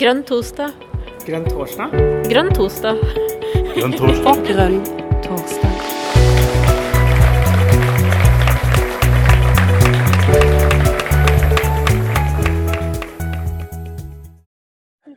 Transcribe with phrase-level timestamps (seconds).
[0.00, 0.72] Grønn torsdag.
[1.26, 1.94] Grønn torsdag?
[2.30, 3.00] Grønn torsdag.
[3.76, 4.42] Grønn torsdag.
[4.50, 4.80] Grønn
[5.24, 6.86] torsdag.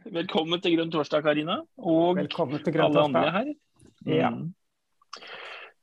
[0.10, 1.60] Velkommen til Grønn torsdag, Karina.
[1.78, 3.54] Og Velkommen til Grønn alle andre torsdag.
[4.08, 4.16] her.
[4.16, 4.30] Ja.
[4.30, 4.54] Mm.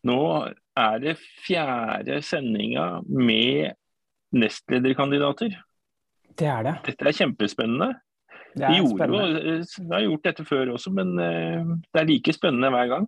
[0.06, 0.18] Nå
[0.76, 1.16] er det
[1.46, 3.74] fjerde sendinga med
[4.32, 5.56] nestlederkandidater.
[6.36, 6.74] Det er det.
[6.86, 7.94] Dette er kjempespennende.
[8.56, 12.06] Det Vi, er gjorde, jo- vi har gjort dette før også, men eh, det er
[12.08, 13.06] like spennende hver gang.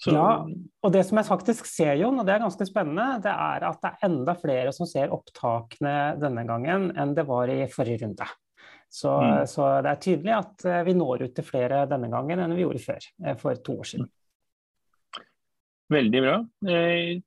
[0.00, 0.46] Så, Ja.
[0.86, 3.80] Og det som jeg faktisk ser, Jon, og det er ganske spennende, det er at
[3.82, 8.28] det er enda flere som ser opptakene denne gangen enn det var i forrige runde.
[8.88, 9.42] Så, Mm.
[9.50, 12.62] så det er tydelig at eh, vi når ut til flere denne gangen enn vi
[12.62, 14.08] gjorde før, eh, for to år siden.
[15.90, 16.36] Veldig bra.
[16.68, 17.20] Eh,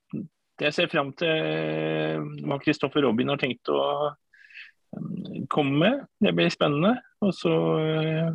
[0.62, 6.04] Jeg ser fram til eh, hva Kristoffer Robin har tenkt å eh, komme med.
[6.22, 7.00] Det blir spennende.
[7.22, 8.32] Og så eh,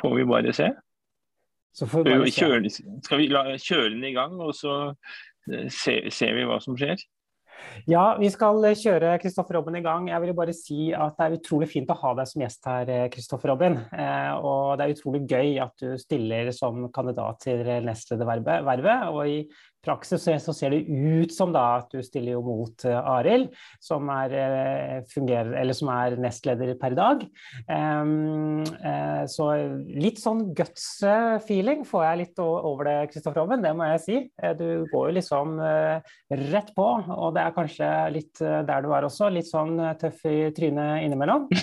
[0.00, 0.70] får vi bare se.
[1.76, 2.40] Så får vi Skal bare se.
[2.40, 2.72] kjøre,
[3.04, 4.78] skal vi la, kjøre den i gang, og så
[5.52, 7.04] eh, se, ser vi hva som skjer?
[7.90, 10.08] Ja, vi skal eh, kjøre Kristoffer Robin i gang.
[10.10, 12.92] Jeg vil bare si at det er utrolig fint å ha deg som gjest her,
[13.12, 13.76] Kristoffer Robin.
[13.92, 18.64] Eh, og det er utrolig gøy at du stiller som kandidat til nestledervervet.
[18.66, 19.40] vervet, Og i
[19.84, 23.48] praksis så- ser det ut som da at du stiller jo mot eh, Arild,
[23.80, 25.02] som eh,
[25.72, 27.22] som er nestleder per dag.
[27.68, 28.04] Eh,
[29.26, 29.44] så
[29.86, 34.30] litt sånn guts-feeling får jeg litt over det, Kristoffer Robin, det må jeg si.
[34.58, 35.58] Du går jo liksom
[36.30, 40.50] rett på, og det er kanskje litt der du er også, litt sånn tøff i
[40.56, 41.48] trynet innimellom.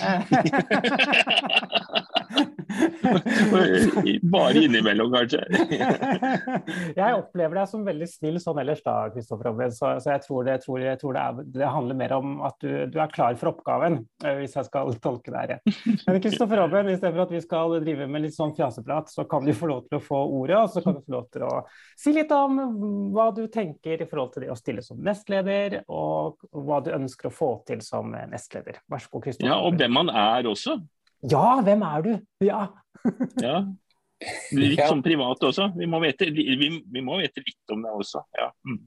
[4.34, 5.42] Bare innimellom, kanskje.
[7.00, 10.56] jeg opplever deg som veldig snill sånn ellers da, Kristoffer så, så jeg tror, det,
[10.56, 13.38] jeg tror, jeg tror det, er, det handler mer om at du, du er klar
[13.38, 15.80] for oppgaven, eh, hvis jeg skal tolke deg rett.
[16.06, 19.26] Men Kristoffer Robin, i stedet for at vi skal drive med litt sånn fjaseprat, så
[19.30, 21.46] kan du få lov til å få ordet, og så kan du få lov til
[21.46, 21.52] å
[21.98, 22.60] si litt om
[23.14, 27.30] hva du tenker i forhold til det å stille som nestleder, og hva du ønsker
[27.30, 28.82] å få til som nestleder.
[28.90, 29.50] Vær så god, Kristoffer.
[29.52, 30.80] Ja, og hvem han er også.
[31.30, 32.14] Ja, hvem er du?
[32.44, 32.66] Ja.
[33.42, 33.60] Ja.
[34.56, 35.68] Litt sånn privat også.
[35.76, 38.22] Vi må vite, vi, vi må vite litt om det også.
[38.34, 38.46] Ja.
[38.64, 38.78] Mm.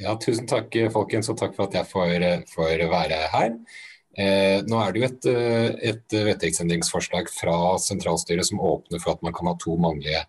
[0.00, 3.50] Ja, tusen takk folkens, og takk for at jeg får, får være her.
[4.18, 9.26] Eh, nå er det jo et, eh, et vedtektsendringsforslag fra sentralstyret som åpner for at
[9.26, 10.22] man kan ha to mannlige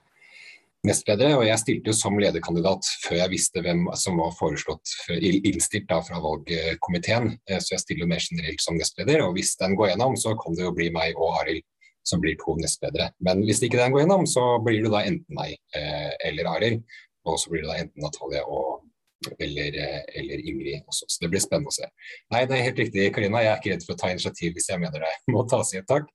[0.88, 1.38] nestledere.
[1.38, 6.02] og Jeg stilte jo som lederkandidat før jeg visste hvem som var foreslått innstilt da,
[6.06, 7.36] fra valgkomiteen.
[7.50, 9.26] Eh, så jeg stiller mer generelt som nestleder.
[9.26, 11.66] og Hvis den går gjennom, så kan det jo bli meg og Arild
[12.08, 13.12] som blir to nestledere.
[13.22, 16.82] Men hvis ikke den går gjennom, så blir det da enten meg eh, eller Arild.
[17.30, 18.82] Og så blir det da enten Natalie og
[19.38, 21.06] eller, eh, eller Ingrid også.
[21.08, 21.86] Så det blir spennende å se.
[22.34, 23.44] Nei, det er helt riktig, Karina.
[23.44, 25.82] Jeg er ikke redd for å ta initiativ hvis jeg mener det må tas i
[25.82, 26.10] et tak.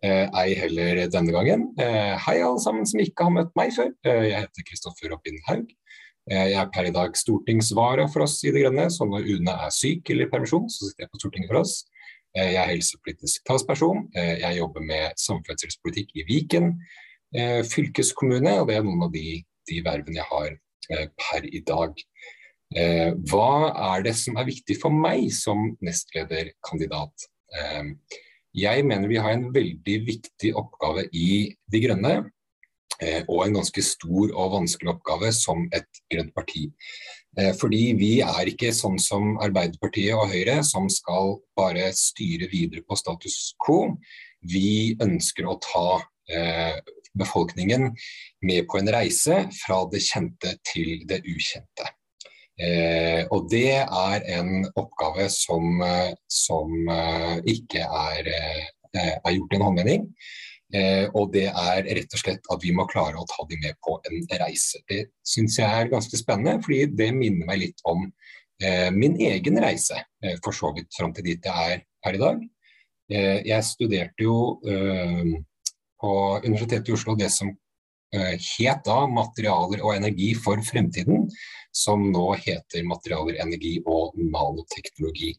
[0.00, 1.66] Eh, ei heller denne gangen.
[1.76, 3.90] Eh, hei, alle sammen som ikke har møtt meg før.
[4.08, 5.68] Eh, jeg heter Kristoffer Robin Haug.
[6.30, 9.72] Jeg er per i dag stortingsvara for oss i Det Grønne, så når Une er
[9.74, 11.72] syk eller i permisjon, så sitter jeg på Stortinget for oss.
[12.36, 14.04] Jeg er helsepolitisk talsperson.
[14.14, 16.70] Jeg jobber med samferdselspolitikk i Viken
[17.72, 19.40] fylkeskommune, og det er noen av de,
[19.72, 20.54] de vervene jeg har
[21.24, 22.04] per i dag.
[23.32, 23.50] Hva
[23.96, 27.30] er det som er viktig for meg som nestlederkandidat?
[27.58, 27.90] Eh,
[28.56, 32.14] jeg mener vi har en veldig viktig oppgave i De Grønne,
[33.00, 36.66] eh, og en ganske stor og vanskelig oppgave som et grønt parti.
[37.38, 42.82] Eh, fordi vi er ikke sånn som Arbeiderpartiet og Høyre, som skal bare styre videre
[42.82, 43.94] på status quo.
[44.42, 46.00] Vi ønsker å ta
[46.32, 46.80] eh,
[47.14, 47.90] befolkningen
[48.46, 51.86] med på en reise fra det kjente til det ukjente.
[52.60, 59.54] Eh, og det er en oppgave som, eh, som eh, ikke er, eh, er gjort
[59.54, 60.04] i en håndvending.
[60.76, 63.78] Eh, og det er rett og slett at vi må klare å ta de med
[63.82, 64.82] på en reise.
[64.90, 68.04] Det syns jeg er ganske spennende, fordi det minner meg litt om
[68.62, 69.98] eh, min egen reise,
[70.44, 72.48] for så vidt fram til dit jeg er her i dag.
[73.10, 76.10] Jeg studerte jo på
[76.44, 77.48] Universitetet i Oslo det som
[78.12, 81.28] het da Materialer og energi for fremtiden,
[81.72, 85.34] som nå heter Materialer, energi og nanoteknologi.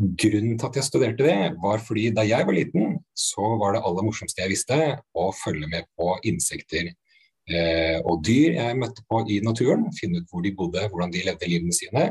[0.00, 3.82] Grunnen til at jeg studerte det, var fordi da jeg var liten, så var det
[3.84, 4.78] aller morsomste jeg visste
[5.12, 9.90] å følge med på insekter eh, og dyr jeg møtte på i naturen.
[9.98, 12.06] Finne ut hvor de bodde, hvordan de levde livene sine.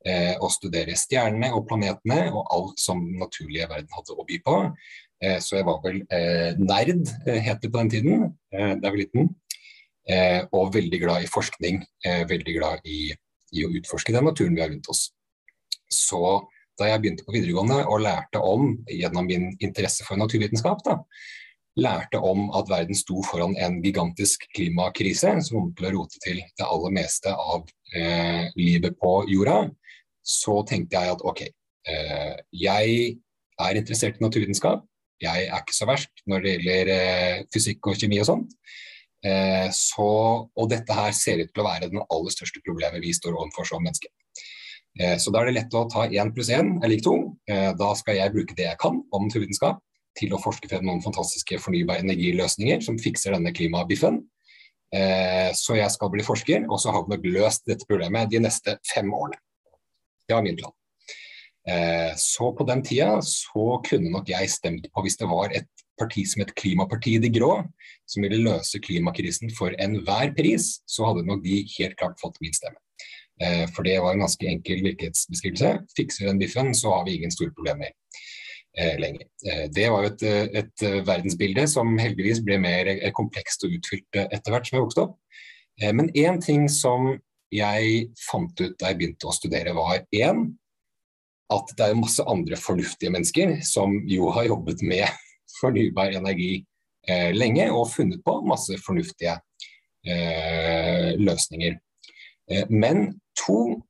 [0.00, 4.38] Eh, og studere stjernene og planetene og alt som den naturlige verden hadde å by
[4.46, 4.56] på.
[5.20, 8.84] Eh, så jeg var vel eh, nerd, eh, het det på den tiden, da jeg
[8.86, 9.34] var liten.
[10.56, 11.76] Og veldig glad i forskning.
[12.26, 13.12] Veldig glad i,
[13.54, 15.04] i å utforske den naturen vi har rundt oss.
[15.86, 16.40] Så
[16.80, 20.96] da jeg begynte på videregående og lærte om, gjennom min interesse for naturvitenskap, da,
[21.78, 26.40] lærte om at verden sto foran en gigantisk klimakrise som kom til å rote til
[26.58, 29.62] det aller meste av eh, livet på jorda,
[30.22, 31.44] så tenkte jeg at ok,
[31.92, 32.34] eh,
[32.66, 32.96] jeg
[33.60, 34.86] er interessert i naturvitenskap.
[35.20, 38.54] Jeg er ikke så verst når det gjelder eh, fysikk og kjemi og sånt.
[39.26, 40.08] Eh, så,
[40.48, 43.68] og dette her ser ut til å være den aller største problemet vi står overfor
[43.68, 44.12] som mennesker.
[44.98, 47.16] Eh, så da er det lett å ta én pluss én er lik to.
[47.50, 49.82] Eh, da skal jeg bruke det jeg kan om naturvitenskap
[50.18, 54.22] til å forske frem noen fantastiske fornybare energiløsninger som fikser denne klimabiffen.
[54.90, 58.42] Eh, så jeg skal bli forsker, og så har vi nok løst dette problemet de
[58.42, 59.38] neste fem årene.
[60.26, 60.74] Det var min plan.
[61.70, 65.68] Eh, så på den tida så kunne nok jeg stemt på hvis det var et
[66.00, 67.52] parti som het Klimapartiet De Grå,
[68.08, 72.56] som ville løse klimakrisen for enhver pris, så hadde nok de helt klart fått min
[72.56, 72.80] stemme.
[73.44, 75.74] Eh, for det var en ganske enkel virkelighetsbeskrivelse.
[75.96, 79.28] Fikser vi den biffen, så har vi ingen store problemer eh, lenger.
[79.74, 80.26] Det var jo et,
[80.62, 85.18] et, verdensbilde som heldigvis ble mer komplekst og utfylt etter hvert som jeg vokste opp.
[85.96, 87.14] Men én ting som
[87.50, 90.44] jeg fant ut da jeg begynte å studere, var én
[91.50, 95.06] at det er masse andre fornuftige mennesker som jo har jobbet med
[95.60, 96.60] fornybar energi
[97.08, 99.36] eh, lenge og funnet på masse fornuftige
[100.06, 101.78] eh, løsninger.
[102.50, 103.08] Eh, men
[103.38, 103.80] to,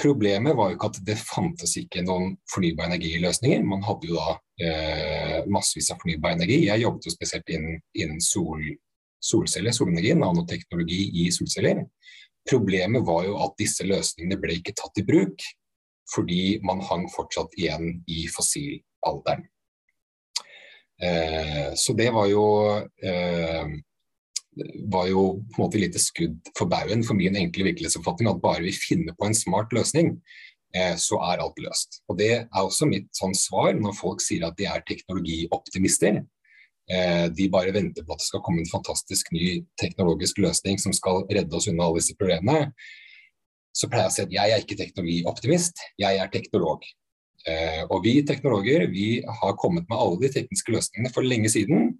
[0.00, 3.62] problemet var jo ikke at det fantes ikke noen fornybar energiløsninger.
[3.64, 6.64] Man hadde jo da eh, massevis av fornybar energi.
[6.66, 8.66] Jeg jobbet jo spesielt innen, innen sol,
[9.22, 11.86] solceller, solenergi, nanoteknologi i solceller.
[12.46, 15.46] Problemet var jo at disse løsningene ble ikke tatt i bruk
[16.14, 19.46] fordi man hang fortsatt igjen i fossilalderen.
[21.02, 22.44] Eh, så det var jo
[23.04, 23.74] eh,
[24.88, 28.64] var jo på en måte lite skudd for baugen for min enkle virkelighetsoppfatning at bare
[28.64, 30.14] vi finner på en smart løsning,
[30.74, 32.00] eh, så er alt løst.
[32.08, 36.22] Og Det er også mitt sånn svar når folk sier at de er teknologioptimister.
[36.88, 40.94] Eh, de bare venter på at det skal komme en fantastisk ny teknologisk løsning som
[40.94, 42.70] skal redde oss unna alle disse problemene
[43.76, 46.84] så pleier jeg å si at jeg er ikke teknologioptimist, jeg er teknolog.
[47.46, 49.08] Eh, og vi teknologer vi
[49.40, 51.92] har kommet med alle de tekniske løsningene for lenge siden.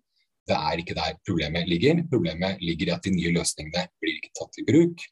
[0.47, 2.01] Det er ikke der problemet ligger.
[2.11, 5.05] Problemet ligger i at de nye løsningene blir ikke tatt i bruk.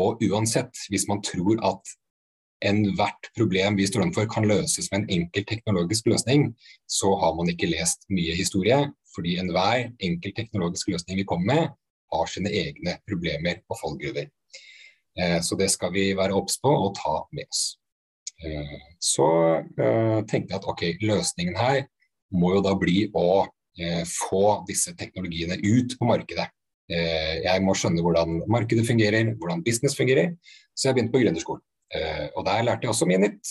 [0.00, 1.94] Og uansett, hvis man tror at
[2.64, 6.48] enhvert problem vi står overfor kan løses med en enkel teknologisk løsning,
[6.90, 8.80] så har man ikke lest mye historie.
[9.14, 11.74] Fordi enhver enkel teknologisk løsning vi kommer med,
[12.14, 14.26] har sine egne problemer og fallgruver.
[15.18, 17.64] Eh, så det skal vi være obs på og ta med oss.
[18.44, 19.28] Eh, så
[19.62, 21.84] eh, tenkte jeg at ok, løsningen her
[22.34, 23.46] må jo da bli å
[24.06, 26.44] få disse teknologiene ut på markedet.
[26.86, 30.28] Jeg må skjønne hvordan markedet fungerer, hvordan business fungerer.
[30.78, 31.62] Så jeg begynte på gründerskolen.
[32.38, 33.50] Og der lærte jeg også mye nytt.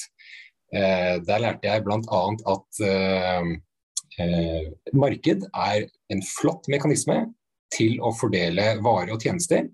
[0.71, 2.21] Der lærte jeg bl.a.
[2.55, 2.79] at
[4.95, 7.19] marked er en flott mekanisme
[7.75, 9.67] til å fordele varer og tjenester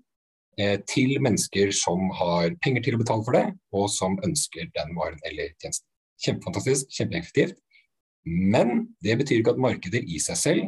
[0.90, 5.20] til mennesker som har penger til å betale for det, og som ønsker den varen
[5.30, 5.86] eller tjenesten.
[6.20, 7.54] Kjempefantastisk, kjempeeffektivt.
[8.28, 10.64] Men det betyr ikke at markedet i seg selv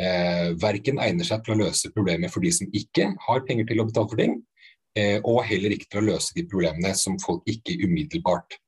[0.00, 3.82] eh, verken egner seg til å løse problemer for de som ikke har penger til
[3.82, 4.38] å betale for ting,
[4.98, 8.58] eh, og heller ikke til å løse de problemene som folk ikke umiddelbart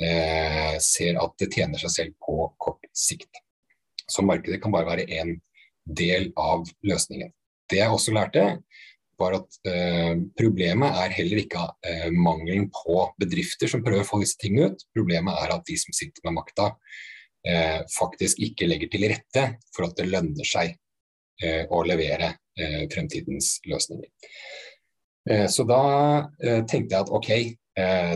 [0.00, 3.42] eh, ser at det tjener seg selv på kort sikt.
[4.06, 5.36] Så markedet kan bare være en
[5.86, 7.32] del av løsningen.
[7.70, 8.44] Det jeg også lærte,
[9.20, 14.20] var at eh, problemet er heller ikke eh, mangelen på bedrifter som prøver å få
[14.22, 14.86] disse tingene ut.
[14.96, 16.70] Problemet er at de som sitter med makta,
[17.46, 20.74] eh, faktisk ikke legger til rette for at det lønner seg
[21.42, 24.10] eh, å levere eh, fremtidens løsninger.
[25.30, 25.82] Eh, så da
[26.40, 27.30] tenkte jeg at ok,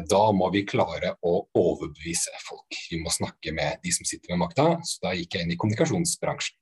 [0.08, 2.78] da må vi klare å overbevise folk.
[2.88, 4.70] Vi må snakke med de som sitter med makta.
[4.88, 6.56] Så da gikk jeg inn i kommunikasjonsbransjen.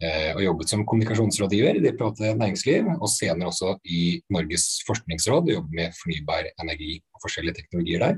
[0.00, 5.74] Eh, og jobbet som kommunikasjonsrådgiver i private næringsliv, og senere også i Norges forskningsråd, jobbet
[5.76, 8.14] med fornybar energi og forskjellige teknologier der.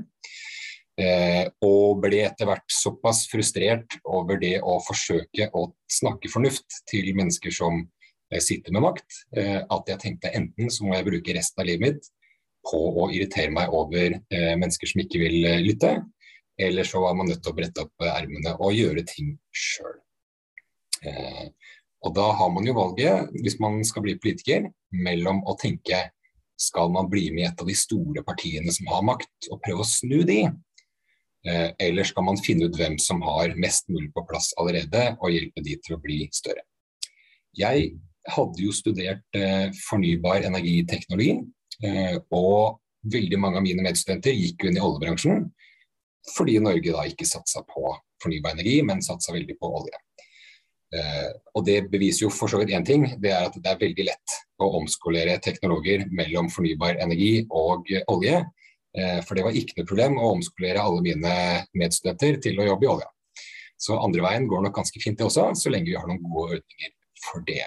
[1.03, 7.09] Eh, og ble etter hvert såpass frustrert over det å forsøke å snakke fornuft til
[7.17, 11.65] mennesker som eh, sitter med makt, at jeg tenkte enten så må jeg bruke resten
[11.65, 12.09] av livet mitt
[12.63, 15.35] på å irritere meg over mennesker som ikke vil
[15.65, 15.97] lytte,
[16.55, 19.99] eller så var man nødt til å brette opp ermene og gjøre ting sjøl.
[22.03, 26.01] Og da har man jo valget, hvis man skal bli politiker, mellom å tenke
[26.59, 29.83] skal man bli med i et av de store partiene som har makt, og prøve
[29.85, 30.41] å snu de?
[31.47, 35.33] Eh, eller skal man finne ut hvem som har mest mulig på plass allerede, og
[35.33, 36.63] hjelpe de til å bli større?
[37.57, 37.91] Jeg
[38.31, 41.35] hadde jo studert eh, fornybar energiteknologi,
[41.83, 42.79] eh, og
[43.11, 45.51] veldig mange av mine medstudenter gikk jo inn i oljebransjen.
[46.37, 47.89] fordi Norge da ikke satsa på
[48.23, 49.97] fornybar energi, men satsa veldig på olje.
[50.93, 53.81] Eh, og Det beviser jo for så vidt én ting, det er at det er
[53.81, 58.43] veldig lett å omskolere teknologer mellom fornybar energi og olje.
[58.93, 61.35] Eh, for det var ikke noe problem å omskolere alle mine
[61.73, 63.09] medstudenter til å jobbe i olja.
[63.83, 66.59] Så andre veien går nok ganske fint det også, så lenge vi har noen gode
[66.59, 66.91] ordninger
[67.23, 67.65] for det.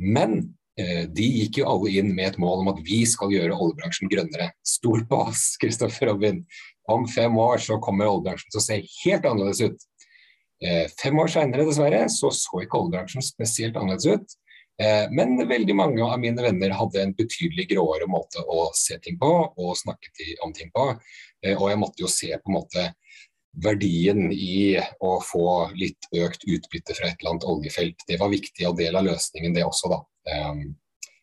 [0.00, 0.38] Men
[0.80, 4.10] eh, de gikk jo alle inn med et mål om at vi skal gjøre oljebransjen
[4.12, 4.50] grønnere.
[4.66, 6.40] Stol på oss, Kristoffer Robin.
[6.88, 9.86] Om fem år så kommer oljebransjen til å se helt annerledes ut.
[10.64, 14.36] Eh, fem år seinere, dessverre, så så ikke oljebransjen spesielt annerledes ut.
[14.80, 19.18] Eh, men veldig mange av mine venner hadde en betydelig gråere måte å se ting
[19.20, 20.12] på og snakke
[20.44, 20.88] om ting på.
[21.44, 22.86] Eh, og jeg måtte jo se på en måte
[23.64, 25.46] verdien i å få
[25.76, 28.04] litt økt utbytte fra et eller annet oljefelt.
[28.08, 30.02] Det var viktig og del av løsningen, det også, da.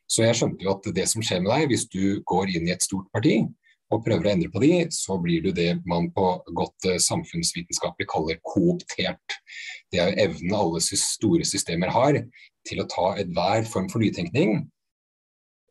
[0.09, 2.73] Så jeg skjønte jo at det som skjer med deg hvis du går inn i
[2.73, 3.35] et stort parti,
[3.93, 8.09] og prøver å endre på de, så blir du det man på godt uh, samfunnsvitenskapelig
[8.11, 9.37] kaller kooptert.
[9.93, 12.19] Det er jo evnen alle store systemer har
[12.67, 14.63] til å ta enhver form for nytenkning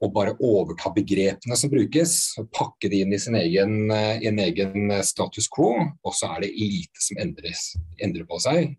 [0.02, 4.40] og bare overta begrepene som brukes, og pakke de inn i sin egen, i en
[4.42, 7.68] egen status quo, og så er det lite som endres,
[8.02, 8.74] endrer på seg.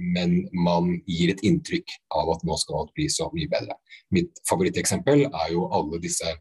[0.00, 3.76] Men man gir et inntrykk av at nå skal alt bli så mye bedre.
[4.16, 6.34] Mitt favoritteksempel er jo alle disse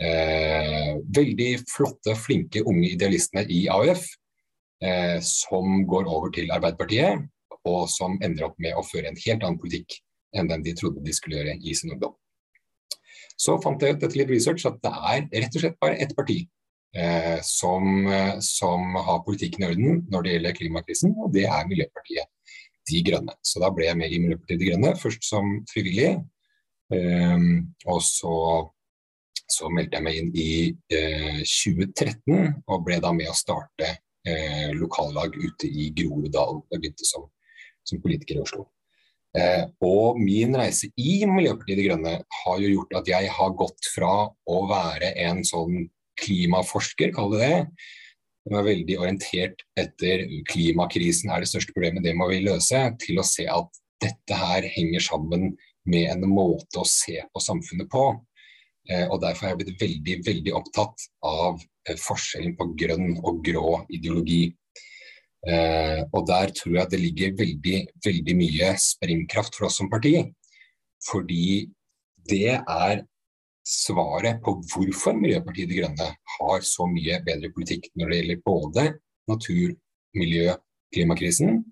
[0.00, 4.06] eh, veldig flotte, flinke unge idealistene i AUF
[4.84, 7.28] eh, som går over til Arbeiderpartiet,
[7.68, 10.00] og som ender opp med å føre en helt annen politikk
[10.34, 12.16] enn den de trodde de skulle gjøre i sin ungdom.
[13.38, 16.12] Så fant jeg ut etter litt research at det er rett og slett bare ett
[16.16, 16.38] parti
[16.96, 18.08] eh, som,
[18.44, 22.30] som, har politikken i orden når det gjelder klimakrisen, og det er Miljøpartiet
[22.90, 23.34] De Grønne.
[23.44, 26.14] Så da ble jeg med i Miljøpartiet De Grønne, først som frivillig,
[26.96, 27.48] eh,
[27.86, 28.36] og så
[29.52, 30.52] så meldte jeg meg inn i
[30.96, 33.88] eh, 2013 og ble da med å starte
[34.26, 36.62] eh, lokallag ute i Groruddalen.
[36.72, 37.26] Jeg begynte som,
[37.84, 38.66] som, politiker i Oslo.
[39.36, 43.90] Eh, og min reise i Miljøpartiet De Grønne har jo gjort at jeg har gått
[43.94, 45.86] fra å være en sånn
[46.20, 47.60] klimaforsker, kall det det,
[48.42, 53.20] som er veldig orientert etter klimakrisen er det største problemet, det må vi løse, til
[53.22, 55.52] å se at dette her henger sammen
[55.88, 58.04] med en måte å se på samfunnet på.
[58.90, 63.42] Eh, og Derfor har jeg blitt veldig veldig opptatt av eh, forskjellen på grønn og
[63.46, 64.44] grå ideologi.
[65.46, 70.16] Eh, og Der tror jeg det ligger veldig, veldig mye sprengkraft for oss som parti.
[71.02, 71.68] Fordi
[72.30, 73.02] det er
[73.66, 78.86] svaret på hvorfor Miljøpartiet De Grønne har så mye bedre politikk når det gjelder både
[79.30, 79.74] natur,
[80.18, 80.54] miljø,
[80.92, 81.62] klimakrisen,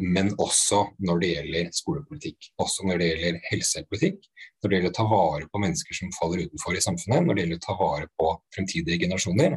[0.00, 2.48] men også når det gjelder skolepolitikk.
[2.60, 4.26] Også når det gjelder helsepolitikk.
[4.60, 7.24] Når det gjelder å ta vare på mennesker som faller utenfor i samfunnet.
[7.24, 9.56] Når det gjelder å ta vare på fremtidige generasjoner.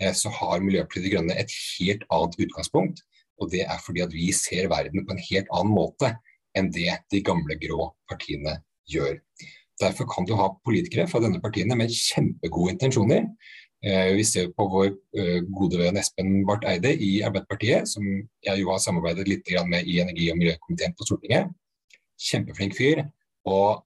[0.00, 3.04] Eh, så har Miljøpartiet De Grønne et helt annet utgangspunkt.
[3.38, 6.14] Og det er fordi at vi ser verden på en helt annen måte
[6.56, 9.20] enn det de gamle grå partiene gjør.
[9.76, 14.66] Derfor kan du ha politikere fra denne partiene med kjempegode intensjoner, Eh, vi ser på
[14.72, 14.88] vår
[15.18, 19.86] eh, gode venn Espen Barth Eide i Arbeiderpartiet, som jeg jo har samarbeidet litt med
[19.86, 21.52] i energi- og miljøkomiteen på Stortinget.
[22.18, 23.04] Kjempeflink fyr.
[23.46, 23.84] Og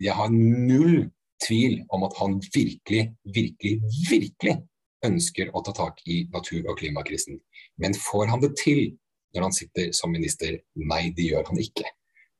[0.00, 1.10] jeg har null
[1.44, 3.74] tvil om at han virkelig, virkelig,
[4.08, 4.56] virkelig
[5.04, 7.38] ønsker å ta tak i natur- og klimakrisen.
[7.76, 8.96] Men får han det til
[9.34, 10.56] når han sitter som minister?
[10.74, 11.84] Nei, det gjør han ikke.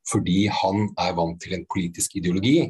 [0.08, 2.62] Fordi han er vant til en politisk ideologi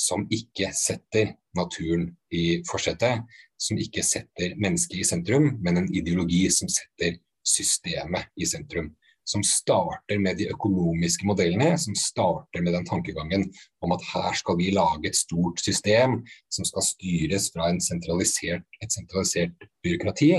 [0.00, 3.26] som ikke setter naturen i forsetet,
[3.60, 8.94] som ikke setter mennesket i sentrum, men en ideologi som setter systemet i sentrum.
[9.28, 13.44] Som starter med de økonomiske modellene, som starter med den tankegangen
[13.84, 16.16] om at her skal vi lage et stort system
[16.50, 20.32] som skal styres fra sentralisert, et sentralisert byråkrati.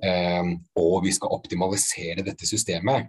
[0.00, 3.08] Um, og vi skal optimalisere dette systemet.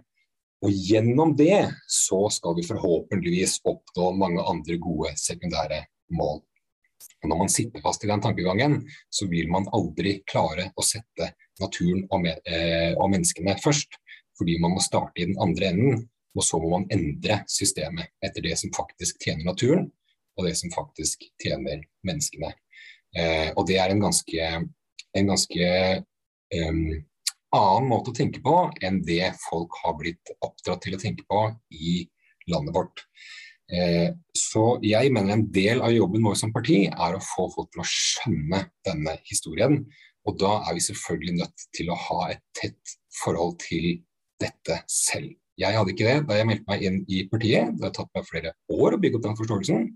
[0.62, 5.82] Og gjennom det så skal vi forhåpentligvis oppnå mange andre gode sekundære
[6.14, 6.42] mål.
[7.22, 11.32] Og Når man sitter fast i den tankegangen, så vil man aldri klare å sette
[11.60, 13.98] naturen og, med, eh, og menneskene først.
[14.38, 18.46] Fordi man må starte i den andre enden, og så må man endre systemet etter
[18.46, 19.90] det som faktisk tjener naturen,
[20.38, 22.54] og det som faktisk tjener menneskene.
[23.18, 24.48] Eh, og det er en ganske,
[25.12, 25.68] en ganske
[26.56, 26.86] um,
[27.56, 31.44] annen måte å tenke på enn det folk har blitt oppdratt til å tenke på
[31.76, 32.02] i
[32.50, 33.04] landet vårt.
[33.72, 37.70] Eh, så jeg mener en del av jobben vår som parti er å få folk
[37.72, 39.78] til å skjønne denne historien.
[40.28, 44.02] Og da er vi selvfølgelig nødt til å ha et tett forhold til
[44.42, 45.32] dette selv.
[45.60, 47.72] Jeg hadde ikke det da jeg meldte meg inn i partiet.
[47.76, 49.88] Det har tatt meg flere år å bygge opp den forståelsen.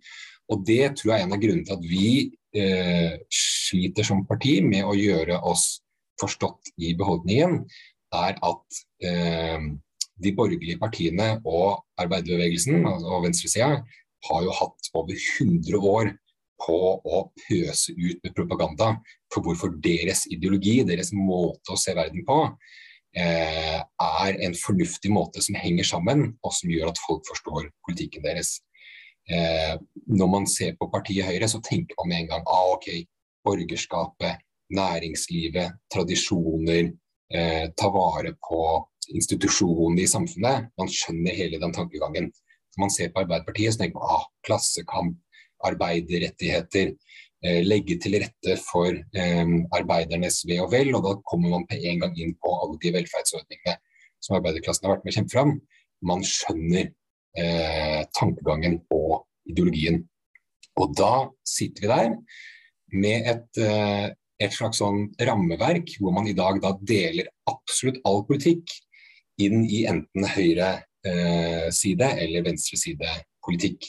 [0.52, 2.10] Og det tror jeg er en av grunnene til at vi
[2.56, 5.66] eh, sliter som parti med å gjøre oss
[6.20, 7.62] forstått i beholdningen,
[8.14, 9.66] er at eh,
[10.22, 13.82] de borgerlige partiene og arbeiderbevegelsen og venstresida
[14.26, 16.14] har jo hatt over 100 år
[16.64, 18.94] på å pøse ut med propaganda
[19.32, 22.38] for hvorfor deres ideologi, deres måte å se verden på,
[23.16, 28.24] eh, er en fornuftig måte som henger sammen, og som gjør at folk forstår politikken
[28.24, 28.60] deres.
[29.28, 33.04] Eh, når man ser på partiet Høyre, så tenker man med en gang ah, ok,
[33.44, 34.40] borgerskapet,
[34.74, 36.92] næringslivet, tradisjoner,
[37.34, 38.60] eh, ta vare på
[39.14, 40.70] institusjonene i samfunnet.
[40.78, 42.30] Man skjønner hele den tankegangen.
[42.76, 45.16] Når man ser på Arbeiderpartiet, så tenker man ah, klassekamp,
[45.64, 46.92] arbeiderrettigheter,
[47.44, 50.94] eh, legge til rette for eh, arbeidernes ve og vel.
[50.94, 53.78] Og da kommer man på en gang inn på alle de velferdsordningene
[54.20, 55.56] som arbeiderklassen har vært med å kjempe fram.
[56.06, 56.90] Man skjønner
[57.38, 60.02] eh, tankegangen og ideologien.
[60.76, 62.16] Og da sitter vi der
[62.92, 64.10] med et, eh,
[64.42, 68.72] et slags sånn rammeverk hvor man i dag da deler absolutt all politikk
[69.42, 70.70] inn i enten høyre
[71.06, 73.12] eh, side eller venstre side
[73.44, 73.88] politikk.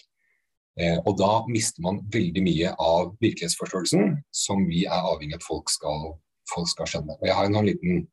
[0.80, 5.48] Eh, og da mister man veldig mye av virkelighetsforståelsen som vi er avhengig av at
[5.48, 6.12] folk skal,
[6.52, 7.18] folk skal skjønne.
[7.18, 8.04] Og jeg har en liten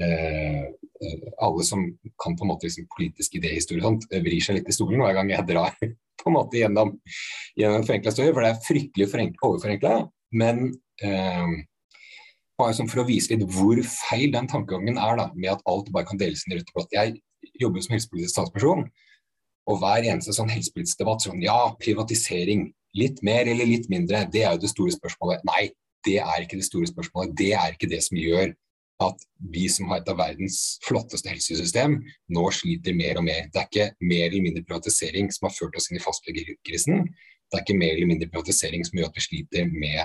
[0.00, 1.84] eh, eh, Alle som
[2.22, 5.16] kan på en måte liksom politisk idéhistorie sånt, eh, vrir seg litt i stolen hver
[5.18, 5.74] gang jeg drar
[6.20, 6.94] på en måte gjennom,
[7.58, 9.10] gjennom en forenkla historie, for det er fryktelig
[9.42, 9.96] overforenkla.
[10.38, 10.70] Men
[11.02, 15.92] bare sånn for å vise litt hvor feil den tankegangen er, da, med at alt
[15.94, 16.96] bare kan deles inn i rødt og blått.
[16.96, 18.86] Jeg jobber som helsepolitisk statsperson,
[19.68, 22.70] og hver eneste sånn helsepolitisk debatt sånn ja, privatisering.
[22.96, 25.44] Litt mer eller litt mindre, det er jo det store spørsmålet.
[25.46, 25.68] Nei,
[26.08, 27.34] det er ikke det store spørsmålet.
[27.36, 28.54] Det er ikke det som gjør
[29.04, 32.00] at vi som har et av verdens flotteste helsesystem,
[32.34, 33.46] nå sliter mer og mer.
[33.52, 37.04] Det er ikke mer eller mindre privatisering som har ført oss inn i fastlegekrisen.
[37.06, 40.00] Det er ikke mer eller mindre privatisering som gjør at vi sliter med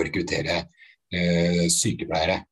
[0.00, 0.62] å rekruttere
[1.14, 2.42] eh, sykepleiere.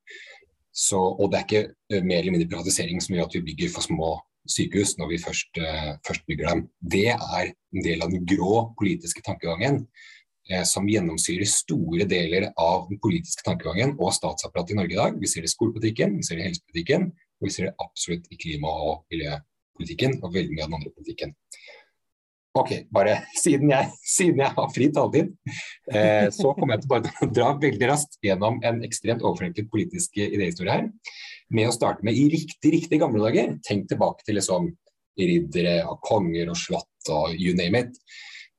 [0.72, 3.72] Så, og det er ikke eh, mer eller mindre privatisering som gjør at vi bygger
[3.74, 4.14] for små
[4.48, 6.64] sykehus når vi først, eh, først bygger dem.
[6.80, 9.82] Det er en del av den grå politiske tankegangen
[10.50, 15.20] eh, som gjennomsyrer store deler av den politiske tankegangen og statsapparatet i Norge i dag.
[15.20, 18.32] Vi ser det i skolepolitikken, vi ser det i helsepolitikken, og vi ser det absolutt
[18.32, 21.36] i klima- og miljøpolitikken og veldig mye av den andre politikken.
[22.52, 25.32] Ok, bare siden jeg, siden jeg har fri taletid,
[25.92, 30.20] eh, så kommer jeg til bare å dra veldig raskt gjennom en ekstremt overforenklet politisk
[30.20, 30.90] idéhistorie her.
[31.52, 33.56] Med å starte med i riktig, riktig gamle dager.
[33.64, 34.70] Tenk tilbake til liksom
[35.20, 37.98] riddere og konger og slott og you name it.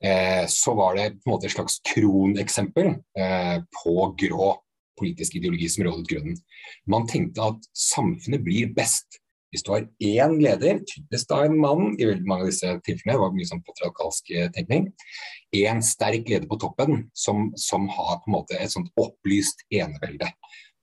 [0.04, 4.52] Eh, så var det på en måte et slags kroneksempel eh, på grå
[5.00, 6.40] politisk ideologi som rådet grunnen.
[6.90, 9.23] Man tenkte at samfunnet blir best
[9.54, 13.20] hvis du har én leder, typisk da en mann i veldig mange av disse tilfellene,
[13.22, 14.88] var mye sånn patriarkalsk eh, tenkning,
[15.54, 20.32] én sterk leder på toppen som, som, har på en måte et sånt opplyst enevelde.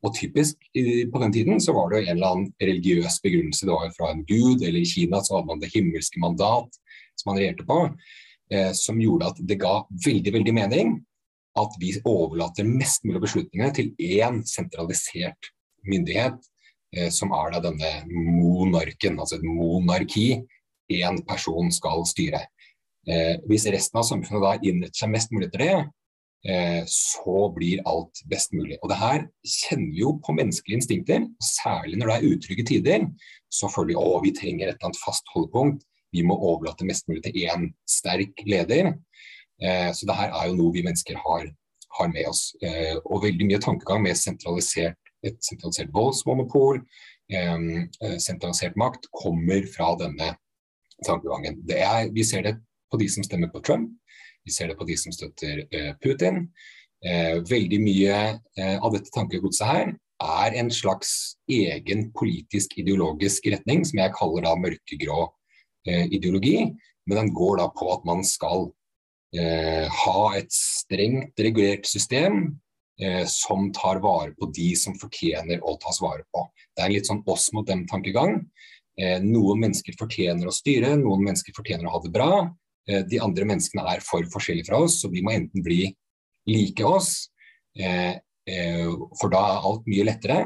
[0.07, 3.67] Og typisk på den tiden så var det jo en eller annen religiøs begrunnelse.
[3.67, 6.79] Det var jo fra en gud, eller i Kina så hadde man det himmelske mandat
[7.21, 7.81] som man regjerte på,
[8.55, 10.95] eh, som gjorde at det ga veldig, veldig mening
[11.59, 15.51] at vi overlater mest mulig beslutningene til én sentralisert
[15.83, 16.50] myndighet Eh,
[17.15, 20.41] som er da denne monarken, altså et monarki.
[20.91, 22.41] Én person skal styre.
[23.09, 25.77] Eh, hvis resten av samfunnet da innretter seg mest mulig etter det,
[26.53, 28.77] eh, så blir alt best mulig.
[28.83, 31.29] Og det her kjenner vi jo på menneskelige instinkter.
[31.43, 33.07] Særlig når det er utrygge tider.
[33.51, 35.87] Så føler vi at vi trenger et eller annet fast holdepunkt.
[36.13, 38.97] Vi må overlate mest mulig til én sterk leder.
[39.95, 41.45] Så det her er jo noe vi mennesker har,
[41.99, 42.49] har med oss.
[43.05, 46.81] Og veldig mye tankegang med sentralisert et sentralisert voldsmonopol,
[47.33, 50.35] eh, sentralisert makt, kommer fra denne
[51.07, 51.63] tankegangen.
[52.13, 52.57] Vi ser det
[52.91, 53.91] på de som stemmer på Trump,
[54.45, 56.49] vi ser det på de som støtter eh, Putin.
[57.05, 58.17] Eh, veldig mye
[58.61, 64.53] av dette tankegodset her er en slags egen politisk ideologisk retning, som jeg kaller da
[64.61, 65.23] mørkegrå
[65.89, 66.69] ideologi.
[67.09, 68.69] Men den går da på at man skal
[70.05, 72.61] ha et strengt regulert system
[73.03, 76.47] eh, som tar vare på de som fortjener å tas vare på.
[76.75, 78.39] Det er en litt sånn oss mot dem-tankegang.
[79.01, 82.33] Eh, noen mennesker fortjener å styre, noen mennesker fortjener å ha det bra.
[82.89, 85.85] Eh, de andre menneskene er for forskjellige fra oss, så de må enten bli
[86.49, 87.31] like oss,
[87.79, 90.41] eh, eh, for da er alt mye lettere.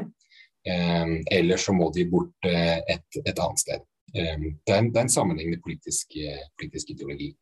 [0.65, 3.83] Eh, eller så må de bort et, et, annet sted.
[4.15, 6.15] Det er, en, det er en sammenhengende politisk,
[6.57, 7.33] politisk ideologi.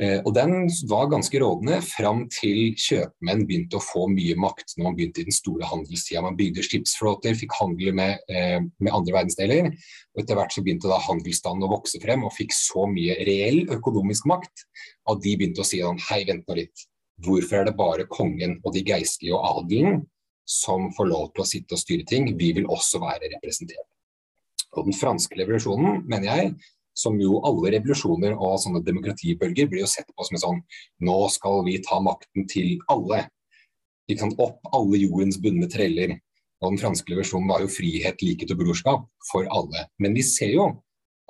[0.00, 4.86] Eh, og den var ganske rådende fram til kjøpmenn begynte å få mye makt når
[4.86, 6.22] man begynte i den store handelstida.
[6.24, 9.72] Man bygde skipsflåter, fikk handle med, eh, med, andre verdensdeler.
[10.14, 13.66] og Etter hvert så begynte da handelsstanden å vokse frem og fikk så mye reell
[13.76, 14.64] økonomisk makt
[15.10, 16.86] at de begynte å si sånn hei, vent nå litt.
[17.20, 20.00] Hvorfor er det bare kongen og de geistlige og adelen
[20.50, 22.26] som får lov til å sitte og styre ting.
[22.38, 23.86] Vi vil også være representert.
[24.78, 26.54] Og Den franske revolusjonen, mener jeg,
[27.00, 30.60] som jo alle revolusjoner og sånne demokratibølger blir jo sett på som en sånn
[31.08, 33.24] Nå skal vi ta makten til alle.
[34.10, 36.18] Vi kan opp alle jordens bundne treller.
[36.60, 39.86] Og den franske revolusjonen var jo frihet, likhet og brorskap for alle.
[40.02, 40.66] Men vi ser jo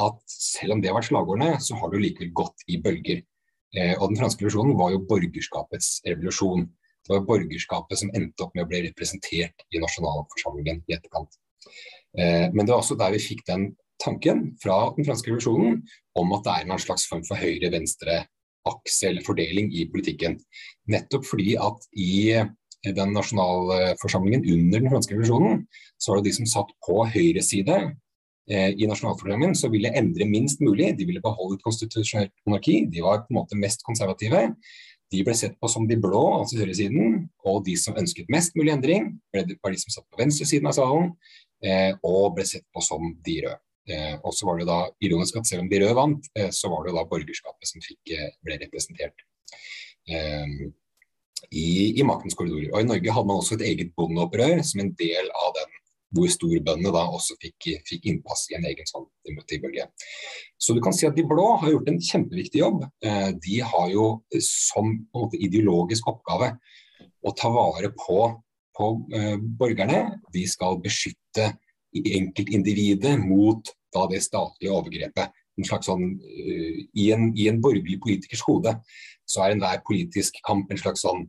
[0.03, 3.21] at selv om det har vært slagordene, så har det jo likevel gått i bølger.
[3.77, 6.67] Eh, og den franske revolusjonen var jo borgerskapets revolusjon.
[7.07, 11.39] Det var borgerskapet som endte opp med å bli representert i nasjonalforsamlingen i etterkant.
[12.19, 13.71] Eh, men det var også der vi fikk den
[14.03, 15.81] tanken fra den franske revolusjonen
[16.19, 20.39] om at det er en slags form for høyre-venstre-akse eller fordeling i politikken.
[20.91, 22.41] Nettopp fordi at i
[22.85, 25.67] den nasjonalforsamlingen under den franske revolusjonen,
[26.01, 27.77] så var det de som satt på høyre side
[28.51, 30.95] eh, i nasjonalforsamlingen, som ville endre minst mulig.
[30.97, 32.87] De ville beholde et konstitusjonelt monarki.
[32.89, 34.47] De var på en måte mest konservative.
[35.11, 38.73] De ble sett på som de blå, altså høyresiden, og de som ønsket mest mulig
[38.77, 41.11] endring, var de som satt på venstresiden av salen,
[41.67, 43.59] eh, og ble sett på som de røde.
[43.89, 46.87] Eh, og så var det da ironisk at selv om røde vant, eh, så var
[46.87, 49.27] det da borgerskapet som fikk, eh, ble representert
[50.11, 51.67] i,
[52.01, 52.71] i, maktens korridorer.
[52.73, 55.77] Og I Norge hadde man også et eget bondeopprør som en del av den
[56.11, 59.85] hvor storbøndene da også fikk, fikk, innpass i en egen sånn demokratibølge.
[60.59, 62.83] Så du kan si at de blå har gjort en kjempeviktig jobb.
[63.45, 64.09] De har jo
[64.43, 66.57] som måte, ideologisk oppgave
[67.23, 68.19] å ta vare på,
[68.75, 68.91] på
[69.61, 70.03] borgerne.
[70.35, 71.53] De skal beskytte
[71.95, 75.33] enkeltindividet mot da det statlige overgrepet.
[75.59, 78.77] En slags sånn, uh, i, en, I en borgerlig politikers hode
[79.29, 81.27] så er enhver politisk kamp en slags sånn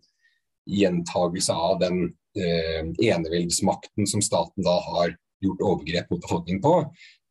[0.70, 6.76] gjentagelse av den uh, eneveldsmakten som staten da har gjort overgrep mot befolkningen på.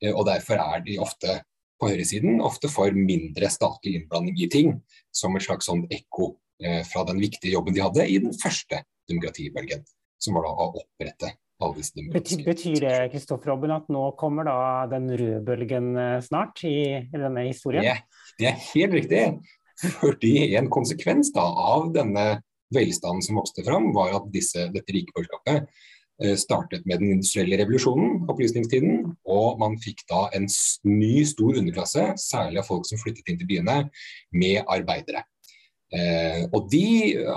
[0.02, 1.40] Uh, og Derfor er de ofte
[1.80, 4.74] på høyresiden ofte for mindre statlig innblanding i ting,
[5.16, 9.80] som et slags sånn ekko fra den viktige jobben de hadde i den første demokratibølgen,
[10.20, 11.30] som var da å opprette
[12.14, 14.58] Betyr, betyr det Kristoffer Robben, at nå kommer da
[14.90, 17.84] den røde bølgen eh, snart i, i denne historien?
[17.84, 19.24] Det, det, er helt riktig.
[20.00, 22.26] Fordi en konsekvens da, av denne
[22.74, 25.68] velstanden som vokste fram, var at disse, dette rike borgerskapet
[26.22, 30.48] eh, startet med den industrielle revolusjonen, opplysningstiden, og man fikk da en
[30.88, 33.82] ny, stor underklasse, særlig av folk som flyttet inn til byene,
[34.36, 35.24] med arbeidere.
[35.90, 36.86] Eh, og de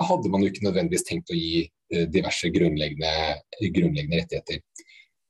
[0.08, 1.66] hadde man jo ikke nødvendigvis tenkt å gi
[2.14, 3.12] diverse grunnleggende,
[3.76, 4.62] grunnleggende rettigheter.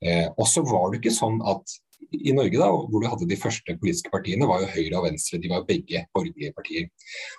[0.03, 1.79] Eh, og så var det ikke sånn at
[2.13, 5.39] i Norge, da, hvor du hadde de første politiske partiene, var jo Høyre og Venstre.
[5.41, 6.89] De var begge borgerlige partier.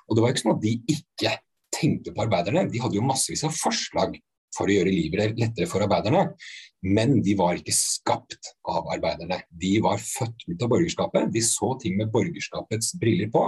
[0.09, 1.35] Og det var ikke sånn at de ikke
[1.75, 2.65] tenkte på arbeiderne.
[2.73, 4.17] De hadde jo massevis av forslag
[4.55, 6.27] for å gjøre livet lettere for arbeiderne.
[6.87, 9.43] Men de var ikke skapt av arbeiderne.
[9.51, 11.31] De var født ut av borgerskapet.
[11.35, 13.47] De så ting med borgerskapets briller på.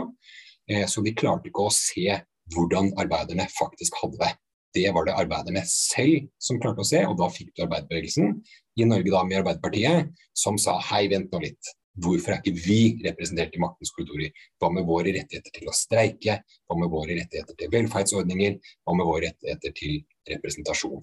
[0.71, 2.21] Eh, så de klarte ikke å se
[2.55, 4.35] hvordan arbeiderne faktisk hadde det
[4.77, 8.37] det var det arbeiderne selv som klarte å se, og da fikk du arbeiderbevegelsen,
[8.77, 11.73] i Norge da med Arbeiderpartiet, som sa hei, vent nå litt.
[11.97, 14.33] Hvorfor er ikke vi representert i maktens korridorer?
[14.61, 16.43] Hva med våre rettigheter til å streike?
[16.69, 18.59] Hva med våre rettigheter til velferdsordninger?
[18.85, 21.01] Hva med våre rettigheter til representasjon?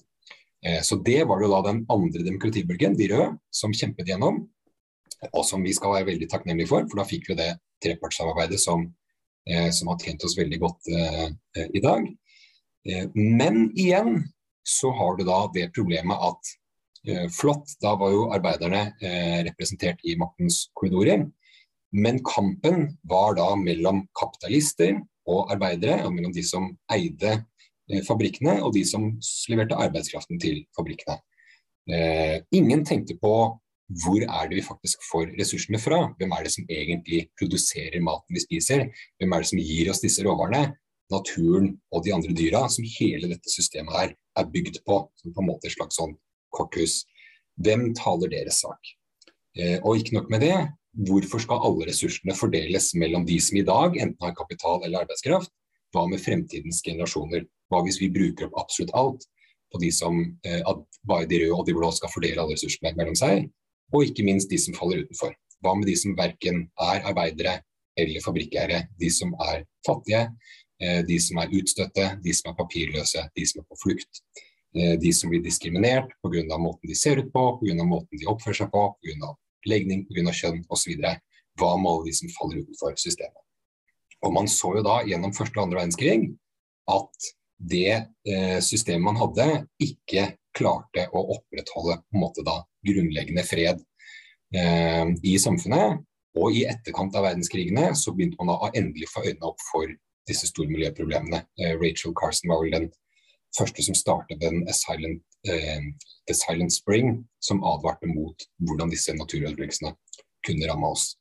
[0.65, 4.43] Eh, så det var jo da den andre demokratibølgen, de røde, som kjempet gjennom.
[5.31, 7.49] Og som vi skal være veldig takknemlige for, for da fikk vi det
[7.83, 8.85] trepartssamarbeidet som,
[9.49, 11.29] eh, som har tjent oss veldig godt eh,
[11.73, 12.05] i dag.
[12.89, 14.23] Eh, men igjen
[14.63, 16.51] så har du da det problemet at
[17.07, 21.25] eh, flott, da var jo arbeiderne eh, representert i maktens korridorer.
[21.93, 24.97] Men kampen var da mellom kapitalister
[25.29, 27.43] og arbeidere, og mellom de som eide
[28.07, 29.11] fabrikkene og de som
[29.51, 31.19] leverte arbeidskraften til fabrikkene.
[32.55, 33.59] ingen tenkte på
[34.03, 35.99] hvor er det vi faktisk får ressursene fra?
[36.17, 38.87] Hvem er det som egentlig produserer maten vi spiser?
[39.19, 40.71] Hvem er det som gir oss disse råvarene?
[41.11, 44.99] Naturen og de andre dyra som hele dette systemet her er bygd på.
[45.19, 46.15] Som på en måte et slags sånn
[46.53, 47.01] korthus.
[47.63, 48.93] Hvem taler deres sak?
[49.57, 50.55] Eh, og ikke nok med det,
[51.07, 55.51] hvorfor skal alle ressursene fordeles mellom de som i dag enten har kapital eller arbeidskraft?
[55.93, 57.45] Hva med fremtidens generasjoner?
[57.69, 59.27] Hva hvis vi bruker opp absolutt alt
[59.73, 60.61] på de som eh,
[61.09, 63.45] bare de røde og de blå skal fordele alle ressursene mellom seg?
[63.93, 65.35] Og ikke minst de som faller utenfor.
[65.61, 67.59] Hva med de som verken er arbeidere
[67.99, 68.87] eller fabrikkeiere?
[68.99, 70.25] De som er fattige,
[71.07, 74.23] de som er utstøtte, de som er papirløse, de som er på flukt.
[74.75, 76.57] Eh, de som blir diskriminert pga.
[76.57, 77.83] måten de ser ut på, pga.
[77.83, 79.35] måten de oppfører seg på, pga.
[79.65, 80.33] legning, pga.
[80.33, 80.97] kjønn osv.
[81.59, 83.41] Hva med alle de som faller utenfor systemet?
[84.25, 86.33] Og Man så jo da gjennom første og andre verdenskrig
[86.89, 87.27] at
[87.59, 87.91] det
[88.25, 93.83] eh, systemet man hadde, ikke klarte å opprettholde på en måte da grunnleggende fred
[94.55, 96.01] eh, i samfunnet.
[96.33, 99.85] Og i etterkant av verdenskrigene så begynte man da å endelig få øynene opp for
[100.29, 101.43] disse store miljøproblemene.
[101.59, 102.89] Eh, Rachel Carson var vel den
[103.57, 105.89] første som startet den Silent eh,
[106.27, 109.93] The Silent Spring, som advarte mot hvordan disse naturødeleggelsene
[110.45, 111.13] kunne ramme oss.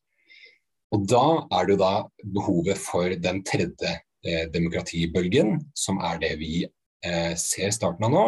[0.92, 1.24] Og Da
[1.56, 1.94] er det jo da
[2.34, 3.94] behovet for den tredje
[4.26, 8.26] eh, demokratibølgen, som er det vi eh, ser starten av nå,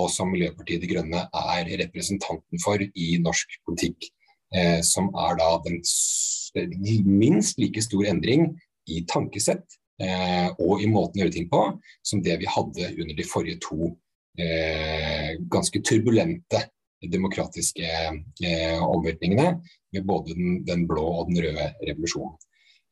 [0.00, 4.08] og som Miljøpartiet De Grønne er representanten for i norsk politikk.
[4.50, 5.82] Eh, som er da den
[7.06, 8.48] minst like stor endring
[8.90, 11.58] i tankesett og i måten å gjøre ting på,
[12.06, 13.90] som det vi hadde under de forrige to
[14.38, 16.62] eh, ganske turbulente
[17.08, 17.86] demokratiske
[18.44, 19.54] eh, omveltningene
[19.92, 22.36] med både den, den, blå og den røde revolusjonen.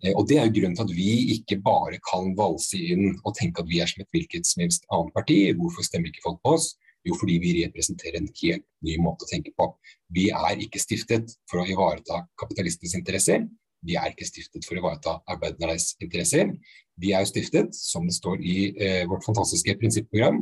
[0.05, 3.37] Eh, og Det er jo grunnen til at vi ikke bare kan valse inn og
[3.39, 5.41] tenke at vi er som et hvilket som helst annet parti.
[5.59, 6.73] Hvorfor stemmer ikke folk på oss?
[7.07, 9.71] Jo, fordi vi representerer en helt ny måte å tenke på.
[10.13, 13.47] Vi er ikke stiftet for å ivareta kapitalistenes interesser.
[13.87, 16.51] Vi er ikke stiftet for å ivareta arbeidernes interesser.
[16.99, 20.41] Vi er jo stiftet, som det står i eh, vårt fantastiske prinsipprogram,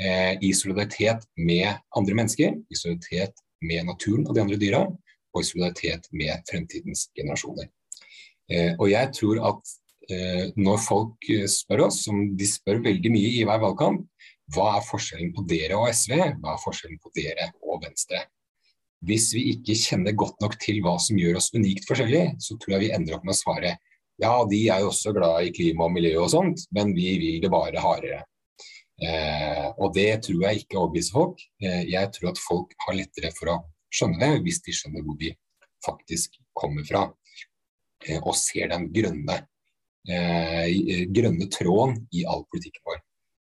[0.00, 4.82] eh, i solidaritet med andre mennesker, i solidaritet med naturen og de andre dyra,
[5.32, 7.70] og i solidaritet med fremtidens generasjoner.
[8.50, 9.74] Eh, og jeg tror at
[10.10, 14.04] eh, når folk eh, spør oss, som de spør veldig mye i hver valgkamp,
[14.52, 18.26] hva er forskjellen på dere og SV, hva er forskjellen på dere og Venstre?
[19.02, 22.76] Hvis vi ikke kjenner godt nok til hva som gjør oss unikt forskjellig, så tror
[22.76, 23.72] jeg vi ender opp med å svare
[24.20, 27.40] ja, de er jo også glad i klima og miljø og sånt, men vi vil
[27.42, 28.20] det bare hardere.
[29.02, 31.40] Eh, og det tror jeg ikke overbeviser folk.
[31.62, 33.56] Eh, jeg tror at folk har lettere for å
[33.92, 35.32] skjønne det, hvis de skjønner hvor de
[35.82, 37.06] faktisk kommer fra.
[38.06, 39.40] Eh, og ser den grønne,
[40.06, 43.02] eh, grønne tråden i all politikken vår.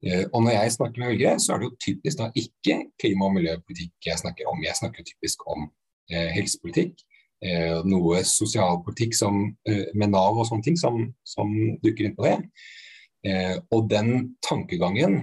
[0.02, 3.28] Eh, og når jeg snakker med velgere, så er det jo typisk da ikke klima-
[3.28, 4.62] og miljøpolitikk jeg snakker om.
[4.66, 5.68] Jeg snakker typisk om
[6.10, 7.04] eh, helsepolitikk.
[7.42, 12.26] Eh, noe sosialpolitikk som, eh, med Nav og sånne ting som, som dukker inn på
[12.26, 12.36] det.
[13.26, 15.20] Eh, og den tankegangen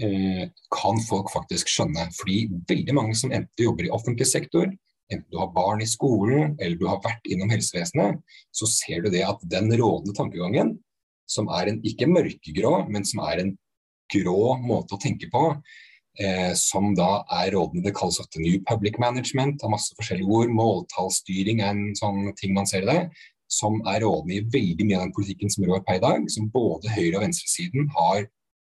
[0.00, 2.08] eh, kan folk faktisk skjønne.
[2.16, 4.68] Fordi veldig mange som enten jobber i offentlig sektor,
[5.12, 8.20] enten du har barn i skolen eller du har vært innom helsevesenet,
[8.52, 10.76] så ser du det at den rådende tankegangen,
[11.28, 13.56] som er en ikke mørkegrå, men som er en
[14.12, 15.44] grå måte å tenke på,
[16.20, 20.54] eh, som da er rådene det kalles ofte New Public Management, av masse forskjellige ord.
[20.54, 23.00] Måltallsstyring er en sånn ting man ser i det.
[23.48, 26.50] Som er rådene i veldig mye av den politikken som rår per i dag, som
[26.52, 28.28] både høyre- og venstresiden har,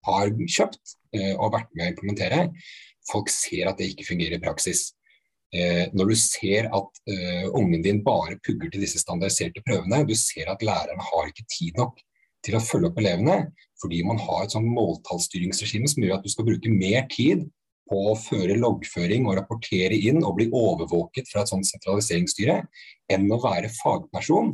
[0.05, 2.45] har kjøpt eh, og vært med å implementere.
[3.09, 4.91] Folk ser at det ikke fungerer i praksis.
[5.49, 10.13] Eh, når du ser at eh, ungen din bare pugger til disse standardiserte prøvene, du
[10.13, 11.97] ser at lærerne har ikke tid nok
[12.49, 13.38] til å følge opp elevene,
[13.81, 17.45] fordi man har et sånn måltallsstyringsregime som gjør at du skal bruke mer tid
[17.89, 22.62] på å føre loggføring og rapportere inn og bli overvåket fra et sånt sentraliseringsstyre,
[23.12, 24.53] enn å være fagperson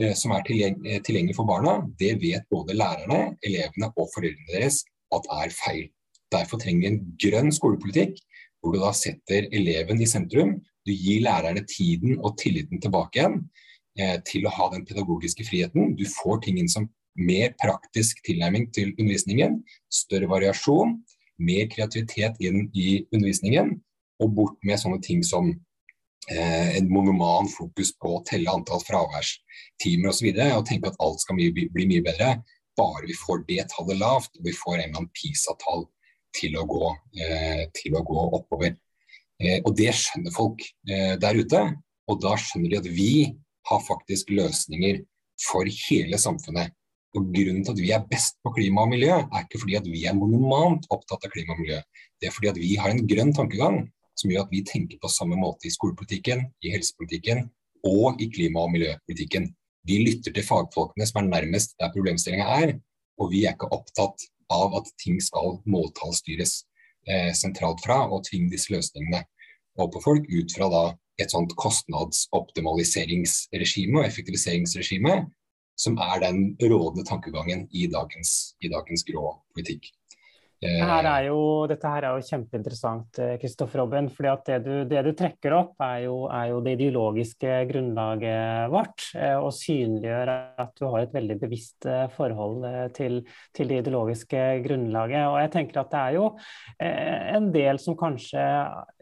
[0.00, 1.80] eh, som er tilgjengelig, tilgjengelig for barna.
[1.98, 5.86] Det vet både lærerne, elevene og foreldrene deres at er feil.
[6.34, 8.18] Derfor trenger vi en grønn skolepolitikk,
[8.60, 10.58] hvor du da setter eleven i sentrum.
[10.86, 13.40] Du gir lærerne tiden og tilliten tilbake igjen
[13.98, 15.96] eh, til å ha den pedagogiske friheten.
[15.98, 19.60] Du får ting inn som mer praktisk tilnærming til undervisningen,
[19.92, 20.96] større variasjon,
[21.38, 23.76] mer kreativitet inn i undervisningen,
[24.22, 25.50] og bort med sånne ting som
[26.30, 30.30] eh, en monoman fokus på å telle antall fraværstimer osv.
[30.32, 32.32] Og, så og tenke at alt skal bli, bli mye bedre.
[32.78, 35.86] Bare vi får det tallet lavt, og vi får en eller annen PISA-tall
[36.34, 38.74] til, eh, til, å gå oppover.
[39.38, 41.62] Eh, og det skjønner folk eh, der ute.
[42.08, 43.12] Og da skjønner de at vi
[43.68, 45.02] har faktisk løsninger
[45.44, 46.74] for hele samfunnet.
[47.16, 49.86] Og Grunnen til at vi er best på klima og miljø, er ikke fordi at
[49.88, 51.78] vi er monomant opptatt av klima og miljø.
[52.20, 53.78] Det er fordi at vi har en grønn tankegang
[54.18, 57.46] som gjør at vi tenker på samme måte i skolepolitikken, i helsepolitikken
[57.88, 59.48] og i klima- og miljøpolitikken.
[59.88, 62.74] Vi lytter til fagfolkene som er nærmest der problemstillinga er,
[63.18, 64.18] og vi er ikke opptatt
[64.52, 66.64] av at ting skal måltallsstyres
[67.08, 69.20] eh, sentralt fra, og tvinge disse løsningene
[69.78, 75.26] opp på folk ut fra da et sånt kostnadsoptimaliseringsregime og effektiviseringsregime
[75.78, 79.92] som er den rådende tankegangen i dagens, i dagens grå politikk.
[80.58, 84.08] Her jo, dette her er jo kjempeinteressant, Kristoffer Robben.
[84.08, 84.10] Robin.
[84.10, 89.06] fordi det du, det du, trekker opp, er jo, er jo, det ideologiske grunnlaget vårt.
[89.14, 92.66] Eh, og synliggjør at du har et veldig bevisst eh, forhold
[92.98, 93.20] til,
[93.54, 95.28] til, det ideologiske grunnlaget.
[95.30, 96.28] Og jeg tenker at det er jo
[96.82, 98.42] en del som kanskje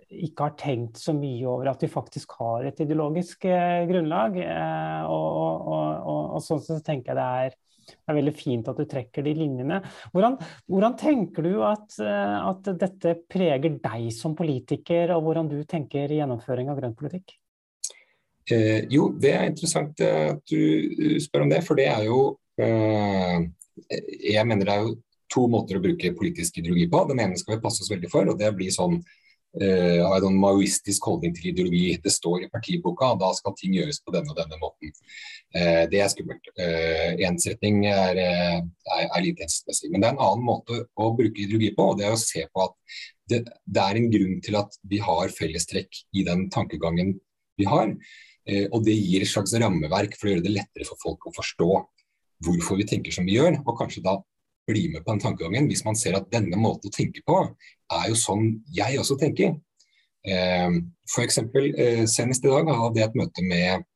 [0.07, 4.37] ikke har tenkt så mye over at vi faktisk har et ideologisk eh, grunnlag.
[4.43, 8.71] Eh, og, og, og, og, sånn så tenker jeg det er, det er veldig fint
[8.71, 9.81] at du trekker de linjene.
[10.15, 10.39] Hvordan,
[10.71, 16.15] hvordan tenker du at, eh, at, dette preger deg som politiker, og hvordan du tenker
[16.15, 17.35] gjennomføring av grønn politikk?
[18.47, 22.21] Eh, jo, det er interessant at du spør om det, for det er jo
[22.63, 23.43] eh,
[24.23, 24.95] Jeg mener det er jo
[25.35, 27.03] to måter å bruke politisk ideologi på.
[27.11, 29.01] Den ene skal vi passe oss veldig for, og det blir sånn
[29.57, 31.97] har en maoistisk holdning til ideologi.
[32.03, 34.93] Det står i partiboka, og da skal ting gjøres på denne og denne måten.
[35.57, 36.51] Uh, det er skummelt.
[36.59, 38.61] Uh, ensretning er, er,
[39.07, 39.91] er lite hensiktsmessig.
[39.93, 42.45] Men det er en annen måte å bruke ideologi på, og det er å se
[42.51, 42.77] på at
[43.33, 47.17] det, det er en grunn til at vi har fellestrekk i den tankegangen
[47.57, 47.91] vi har.
[48.47, 51.71] og det gir et slags rammeverk for å gjøre det lettere for folk å forstå
[52.47, 54.19] hvorfor vi tenker som vi gjør, og kanskje da
[54.67, 58.09] bli med på den tankegangen hvis man ser at denne måten å tenke på er
[58.11, 59.55] jo sånn jeg også tenker.
[60.27, 61.39] Eh, F.eks.
[61.39, 63.87] Eh, senest i dag hadde jeg et møte med,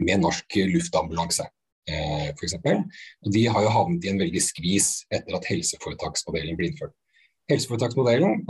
[0.00, 1.48] med Norsk Luftambulanse.
[1.90, 2.84] Eh, for eksempel.
[3.26, 6.94] og De har jo havnet i en veldig skvis etter at helseforetaksmodellen ble innført.
[7.50, 8.44] Helseforetaksmodellen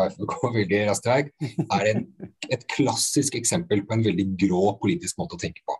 [1.78, 2.02] er en,
[2.52, 5.78] et klassisk eksempel på en veldig grå politisk måte å tenke på.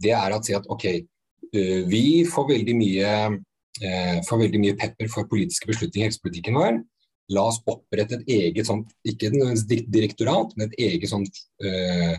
[0.00, 3.14] Det er å si at ok, eh, vi får veldig mye
[4.26, 6.80] får veldig mye pepper for politiske beslutninger i helsepolitikken vår.
[7.30, 9.30] La oss opprette et eget sånt, ikke
[9.86, 12.16] direktorat, men et eget sånt eh,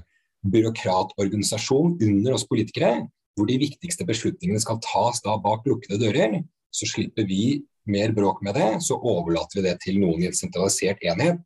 [0.48, 6.40] byråkratorganisasjon under oss politikere, hvor de viktigste beslutningene skal tas da bak lukkede dører.
[6.72, 7.62] Så slipper vi
[7.92, 11.42] mer bråk med det, så overlater vi det til noen i en sentralisert enhet.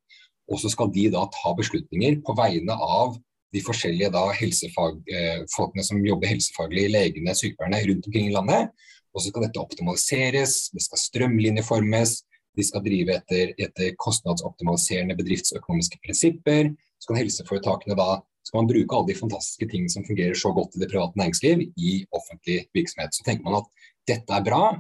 [0.52, 3.16] Og så skal de da ta beslutninger på vegne av
[3.56, 8.70] de forskjellige da helsefag, eh, som jobber helsefaglig, legene, sykepleierne rundt omkring i landet.
[9.16, 12.18] Og så skal dette optimaliseres, det skal strømlinjeformes,
[12.56, 16.72] de skal drive etter, etter kostnadsoptimaliserende bedriftsøkonomiske prinsipper.
[17.00, 20.76] Så kan helseforetakene da skal man bruke alle de fantastiske tingene som fungerer så godt
[20.76, 23.16] i det private næringsliv, i offentlig virksomhet.
[23.16, 24.76] Så tenker man at dette er bra,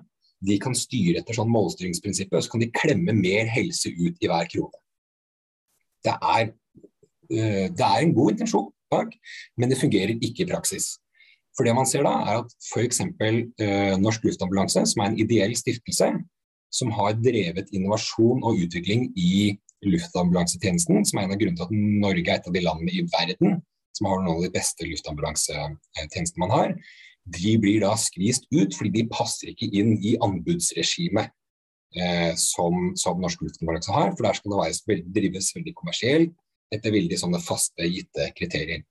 [0.45, 4.29] de kan styre etter sånn målstyringsprinsippet, og så kan de klemme mer helse ut i
[4.29, 4.83] hver krone.
[6.05, 6.51] Det er,
[7.33, 8.69] øh, det er en god intensjon
[9.57, 10.95] men det fungerer ikke i praksis.
[11.55, 13.01] For det man ser da, er at f.eks.
[13.23, 16.09] Eh, Norsk Luftambulanse, som er en ideell stiftelse,
[16.75, 22.03] som har drevet innovasjon og utvikling i luftambulansetjenesten, som er en av grunnene til at
[22.03, 23.59] Norge er et av de landene i verden
[23.95, 26.73] som har noen av de beste luftambulansetjenestene man har,
[27.25, 31.31] de blir da skvist ut fordi de passer ikke inn i anbudsregimet
[31.97, 34.11] eh, som, som, Norsk Luftambulanse har.
[34.13, 36.35] For der skal det være, drives veldig kommersielt
[36.73, 38.83] etter veldig sånne faste, gitte kriterier.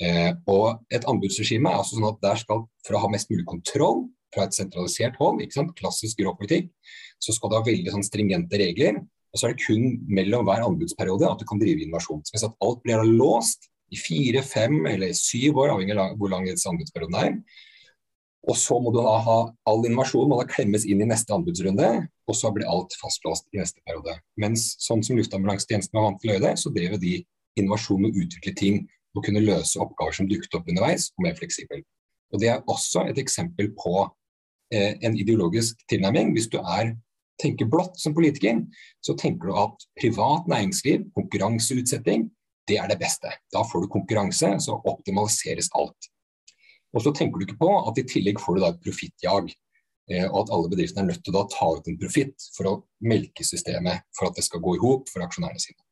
[0.00, 3.44] Eh, og et anbudsregime er altså sånn at der skal, for å ha mest mulig
[3.48, 5.72] kontroll fra et sentralisert hold, ikke sant?
[5.78, 6.70] klassisk grå politikk,
[7.20, 9.00] så skal du ha veldig sånn stringente regler.
[9.30, 12.22] Og så er det kun mellom hver anbudsperiode at du kan drive innovasjon.
[12.26, 16.46] Så at alt blir låst i fire, fem eller syv år, avhengig av hvor lang
[16.48, 17.36] anbudsperioden er.
[18.48, 21.90] Og så må du da ha all innovasjon må da klemmes inn i neste anbudsrunde,
[22.08, 24.16] og så blir alt fastlåst i neste periode.
[24.40, 27.18] Mens sånn som Luftambulansetjenesten var vant til å gjøre det, så drev de
[27.60, 28.80] innovasjon og utvikle ting
[29.16, 31.82] å kunne løse oppgaver som dukket opp underveis, og mer fleksibel.
[32.30, 33.94] Og Det er også et eksempel på
[34.72, 36.34] eh, en ideologisk tilnærming.
[36.36, 36.94] Hvis du er,
[37.40, 38.60] tenker blått som politiker,
[39.02, 42.28] så tenker du at privat næringsliv, konkurranseutsetting,
[42.68, 43.32] det er det beste.
[43.50, 46.10] Da får du konkurranse, så optimaliseres alt.
[46.94, 49.50] Og så tenker du ikke på at i tillegg får du da et profittjag.
[50.10, 52.78] Eh, og at alle bedriftene er nødt til å ta ut en profitt for å
[53.06, 55.82] melke systemet for at det skal gå i hop for aksjonærene sine.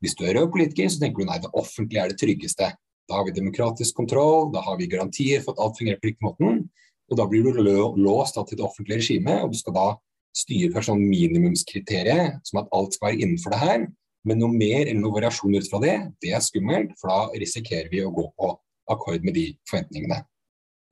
[0.00, 2.70] Hvis du er rød politiker, så tenker du nei, det offentlige er det tryggeste.
[3.10, 6.24] Da har vi demokratisk kontroll, da har vi garantier for at alt fungerer på riktig
[6.24, 6.62] måten.
[7.10, 9.88] Og da blir du låst til det offentlige regimet, og du skal da
[10.36, 13.86] styre for sånn minimumskriterium, som at alt skal være innenfor det her.
[14.28, 17.88] Men noe mer eller noe variasjon ut fra det, det er skummelt, for da risikerer
[17.92, 18.52] vi å gå på
[18.92, 20.20] akkord med de forventningene.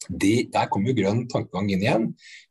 [0.09, 2.07] De, der kommer jo grønn tankegang inn igjen,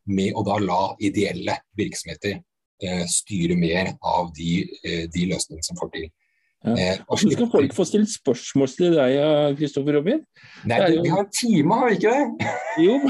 [0.06, 5.80] med å da la ideelle virksomheter eh, styre mer av de, eh, de løsningene som
[5.80, 6.10] får til.
[6.66, 6.74] Ja.
[6.74, 9.12] Eh, Hvordan skal folk få stilt spørsmål til deg,
[9.60, 10.24] Kristoffer Robin?
[10.68, 11.04] Nei, jo...
[11.06, 12.24] Vi har en time, har vi ikke det?
[12.86, 12.96] Jo.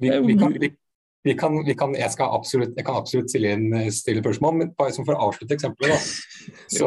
[0.00, 0.52] vi, vi, kan,
[1.24, 4.74] vi, kan, vi kan, jeg, skal absolutt, jeg kan absolutt stille, inn, stille spørsmål, men
[4.78, 5.94] bare for å avslutte eksempelet.
[5.94, 5.98] Da.
[6.76, 6.86] Så,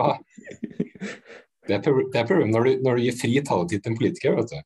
[1.68, 1.84] det er
[2.28, 4.38] problemet når, når, du gir fri taletid til en politiker.
[4.38, 4.60] vet du.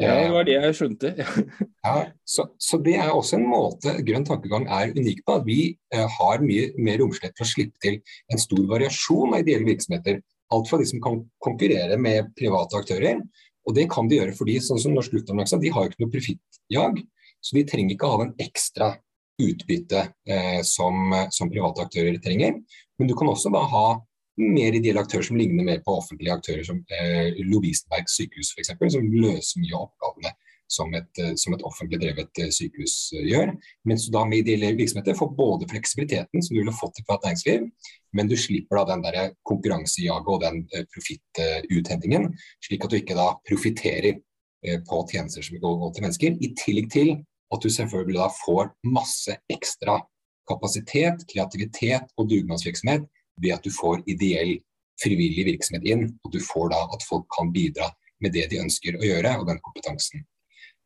[0.00, 1.10] Ja, det var det jeg skjønte.
[1.86, 1.94] ja,
[2.26, 5.36] så, så, det er også en måte grønn tankegang er unik på.
[5.38, 5.58] At vi
[5.94, 8.00] eh, har mye mer romslighet for å slippe til
[8.32, 10.18] en stor variasjon av ideelle virksomheter.
[10.54, 13.22] Alt fra de som kan konkurrere med private aktører.
[13.64, 16.14] Og det kan de gjøre fordi sånn som Norsk Luftambulanse, de har jo ikke noe
[16.16, 16.98] profittjag.
[17.44, 18.90] Så de trenger ikke å ha den ekstra
[19.44, 22.58] utbytte eh, som, som private aktører trenger.
[22.98, 23.86] Men du kan også da ha
[24.40, 29.12] mer ideelle aktører som ligner mer på offentlige aktører, som eh, Lovisenberg sykehus f.eks., som
[29.12, 30.34] løser mye av oppgavene
[30.74, 33.52] som et, eh, som et, offentlig drevet eh, sykehus eh, gjør.
[33.88, 37.28] Mens du da med ideelle virksomheter får både fleksibiliteten som du ville fått i privat
[37.28, 37.66] næringsliv,
[38.16, 40.62] men du slipper da den der konkurransejaget og den
[40.94, 42.30] profittuthentingen,
[42.64, 44.20] slik at du ikke da profitterer
[44.88, 46.36] på tjenester som går til mennesker.
[46.40, 47.10] I tillegg til
[47.52, 49.98] at du selvfølgelig da får masse ekstra
[50.48, 53.04] kapasitet, kreativitet og dugnadsvirksomhet
[53.42, 54.58] ved at du får ideell,
[55.02, 56.06] frivillig virksomhet inn.
[56.24, 57.90] Og du får da at folk kan bidra
[58.22, 60.22] med det de ønsker å gjøre, og den kompetansen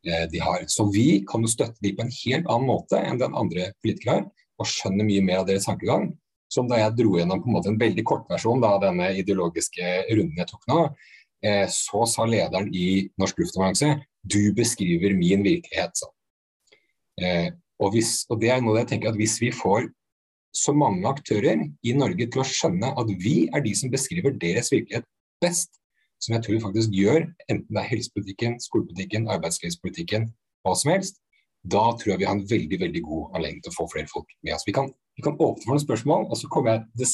[0.07, 0.65] eh, de har.
[0.71, 4.19] Så vi kan jo støtte de på en helt annen måte enn den andre politikere
[4.19, 4.27] har,
[4.59, 6.09] og skjønne mye mer av deres tankegang.
[6.49, 10.41] Som da jeg dro gjennom på en måte en veldig kortversjon av denne ideologiske runden
[10.41, 10.79] jeg tok nå,
[11.45, 13.93] eh, så sa lederen i Norsk Luftambulanse
[14.23, 15.95] du beskriver min virkelighet.
[15.95, 16.09] Så.
[17.21, 19.87] Eh, og, hvis, og, det er noe jeg tenker at Hvis vi får
[20.55, 24.71] så mange aktører i Norge til å skjønne at vi er de som beskriver deres
[24.73, 25.07] virkelighet
[25.43, 25.79] best,
[26.19, 30.27] som jeg tror vi faktisk gjør, enten det er helsepolitikken, skolepolitikken, arbeidslivspolitikken,
[30.65, 31.21] hva som helst,
[31.63, 34.31] da tror jeg vi har en veldig veldig god anledning til å få flere folk
[34.45, 34.65] med oss.
[34.67, 37.13] Vi kan, vi kan åpne for noen spørsmål, og så kommer jeg des,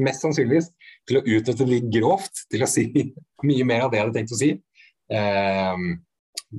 [0.00, 0.70] mest sannsynligvis
[1.08, 2.86] til å utnytte det litt grovt til å si
[3.48, 4.50] mye mer av det jeg hadde tenkt å si,
[5.12, 5.86] eh,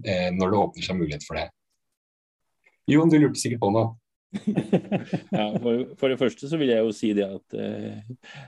[0.03, 1.49] eh, når det åpner seg mulighet for det.
[2.91, 3.93] Jon, du lurte sikkert på noe.
[5.37, 8.39] Ja, for, for, det første så vil jeg jo si det at uh,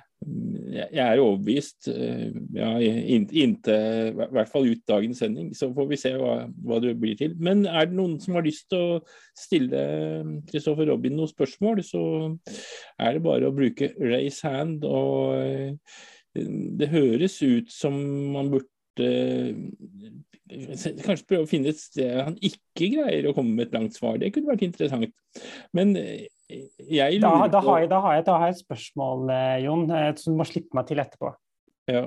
[0.74, 5.52] jeg er overbevist uh, ja, inntil i hvert fall ut dagens sending.
[5.58, 7.36] Så får vi se hva, hva, det blir til.
[7.38, 9.00] Men er det noen som har lyst til å
[9.38, 9.86] stille
[10.50, 12.04] Kristoffer Robin noen spørsmål, så
[12.98, 14.86] er det bare å bruke raise hand.
[14.88, 16.02] og uh,
[16.36, 17.96] det høres ut som
[18.34, 18.66] man burde
[21.06, 24.20] Kanskje prøve å finne et sted han ikke greier å komme med et langt svar.
[24.22, 25.14] Det kunne vært interessant.
[25.76, 28.62] Men eh, jeg lurer da, da, har jeg, da, har jeg, da har jeg et
[28.62, 31.32] spørsmål, eh, Jon, eh, som du må slippe meg til etterpå.
[31.90, 32.06] Ja.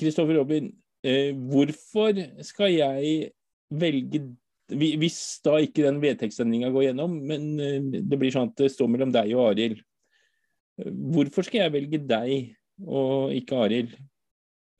[0.00, 0.70] Kristoffer eh, Robin,
[1.06, 3.30] eh, hvorfor skal jeg
[3.74, 4.20] velge
[4.74, 7.50] Hvis da ikke den vedtektsendringa går gjennom, men
[7.92, 9.82] det blir sånn at det står mellom deg og Arild.
[10.80, 12.54] Hvorfor skal jeg velge deg
[12.88, 13.92] og ikke Arild?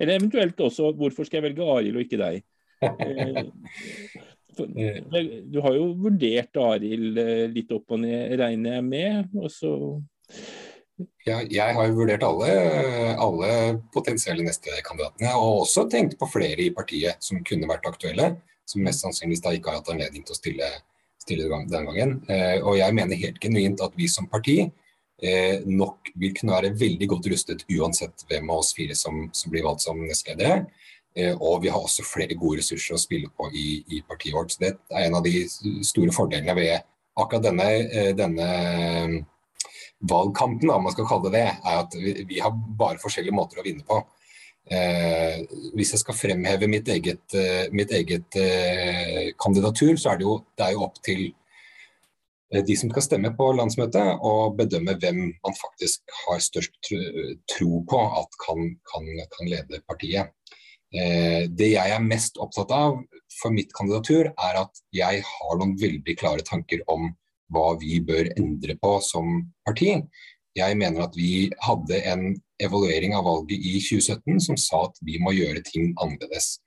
[0.01, 2.43] Eller eventuelt også hvorfor skal jeg velge Arild og ikke deg?
[4.55, 5.01] Eh,
[5.51, 9.33] du har jo vurdert Arild eh, litt opp og ned, regner jeg med.
[9.35, 9.73] og så
[11.27, 12.51] ja, jeg har jo vurdert alle,
[13.19, 13.49] alle
[13.95, 18.35] potensielle neste kandidatene, og også tenkt på flere i partiet som kunne vært aktuelle.
[18.69, 20.69] Som mest sannsynligvis da ikke har hatt anledning til å stille,
[21.21, 22.15] stille den gangen.
[22.31, 24.84] Eh, og jeg mener helt genuint at vi som parti eh,
[25.65, 29.65] nok vil kunne være veldig godt rustet uansett hvem av oss fire som, som blir
[29.65, 30.65] valgt som nestleder.
[31.17, 34.55] Eh, og vi har også flere gode ressurser å spille på i, i, partiet vårt.
[34.55, 35.45] Så det er en av de
[35.87, 36.75] store fordelene ved
[37.21, 38.49] akkurat denne, eh, denne
[40.05, 43.63] valgkampen, om man skal kalle det det, er at vi, vi har bare forskjellige måter
[43.63, 44.01] å vinne på.
[44.75, 45.45] Eh,
[45.77, 50.39] hvis jeg skal fremheve mitt eget, eh, mitt eget eh, kandidatur, så er det, jo,
[50.59, 51.44] det er jo opp til Eh,
[52.63, 56.93] de som skal stemme på landsmøtet, og bedømme hvem man faktisk har størst
[57.51, 60.31] tro på at kan, kan, kan lede partiet.
[60.95, 63.01] Eh, det jeg er mest opptatt av
[63.41, 67.11] for mitt kandidatur, er at jeg har noen veldig klare tanker om
[67.55, 69.97] hva vi bør endre på som parti.
[70.55, 72.29] Jeg mener at vi hadde en
[72.63, 76.61] evaluering av valget i 2017 som sa at vi må gjøre ting annerledes.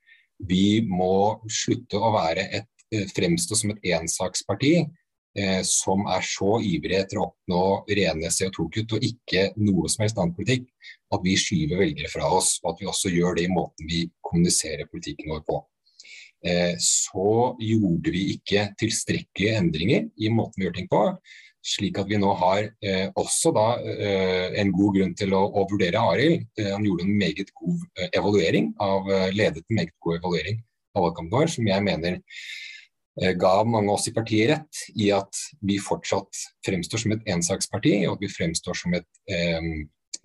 [0.44, 4.92] Vi må slutte å være et, eh, fremstå som et ensaksparti eh,
[5.68, 7.62] som er så ivrige etter å oppnå
[7.94, 10.66] rene CO2-kutt og ikke noe som helst annen politikk,
[11.14, 12.56] at vi skyver velgere fra oss.
[12.64, 15.60] Og at vi også gjør det i måten vi kommuniserer politikken vår på.
[16.46, 21.04] Eh, så gjorde vi ikke tilstrekkelige endringer i måten vi gjør ting på.
[21.68, 25.66] Slik at vi nå har eh, også da eh, en god grunn til å, å
[25.70, 26.48] vurdere Arild.
[26.60, 30.62] Eh, han gjorde en meget god eh, evaluering av, ledet en meget god evaluering
[30.96, 32.76] av valgkampen vår, som jeg mener Eh,
[33.18, 37.93] ga mange av oss i partiet rett i at vi fortsatt fremstår som et ensaksparti,
[38.05, 39.70] og at vi fremstår som et eh,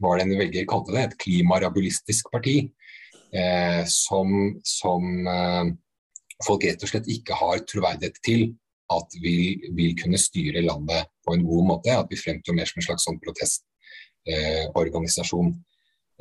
[0.03, 2.57] hva den velger kalte det, et klimarabulistisk parti.
[3.33, 4.29] Eh, som,
[4.67, 5.67] som eh,
[6.45, 8.43] folk rett og slett ikke har troverdighet til
[8.93, 9.37] at vi
[9.73, 11.91] vil kunne styre landet på en god måte.
[11.97, 15.49] At vi fremstår mer som en slags sånn protestorganisasjon.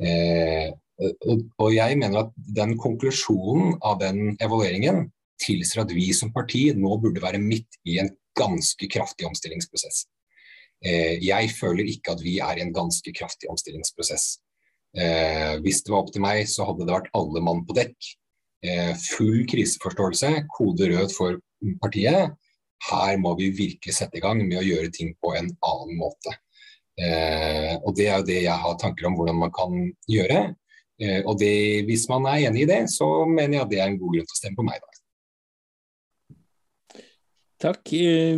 [0.02, 0.68] Eh,
[1.02, 6.68] og, og jeg mener at den konklusjonen av den evalueringen tilsier at vi som parti
[6.76, 10.06] nå burde være midt i en ganske kraftig omstillingsprosess.
[10.82, 14.36] Eh, jeg føler ikke at vi er i en ganske kraftig omstillingsprosess.
[14.98, 18.12] Eh, hvis det var opp til meg, så hadde det vært alle mann på dekk.
[18.66, 21.38] Eh, full kriseforståelse, kode rød for
[21.82, 22.34] partiet.
[22.90, 26.34] Her må vi virkelig sette i gang med å gjøre ting på en annen måte.
[27.86, 29.70] og Det er jo det jeg har tanker om hvordan man kan
[30.10, 30.54] gjøre.
[31.24, 33.98] og det, Hvis man er enig i det, så mener jeg at det er en
[33.98, 34.82] god grunn til å stemme på meg.
[34.82, 35.01] da.
[37.62, 37.92] Takk.
[37.94, 38.34] Eh,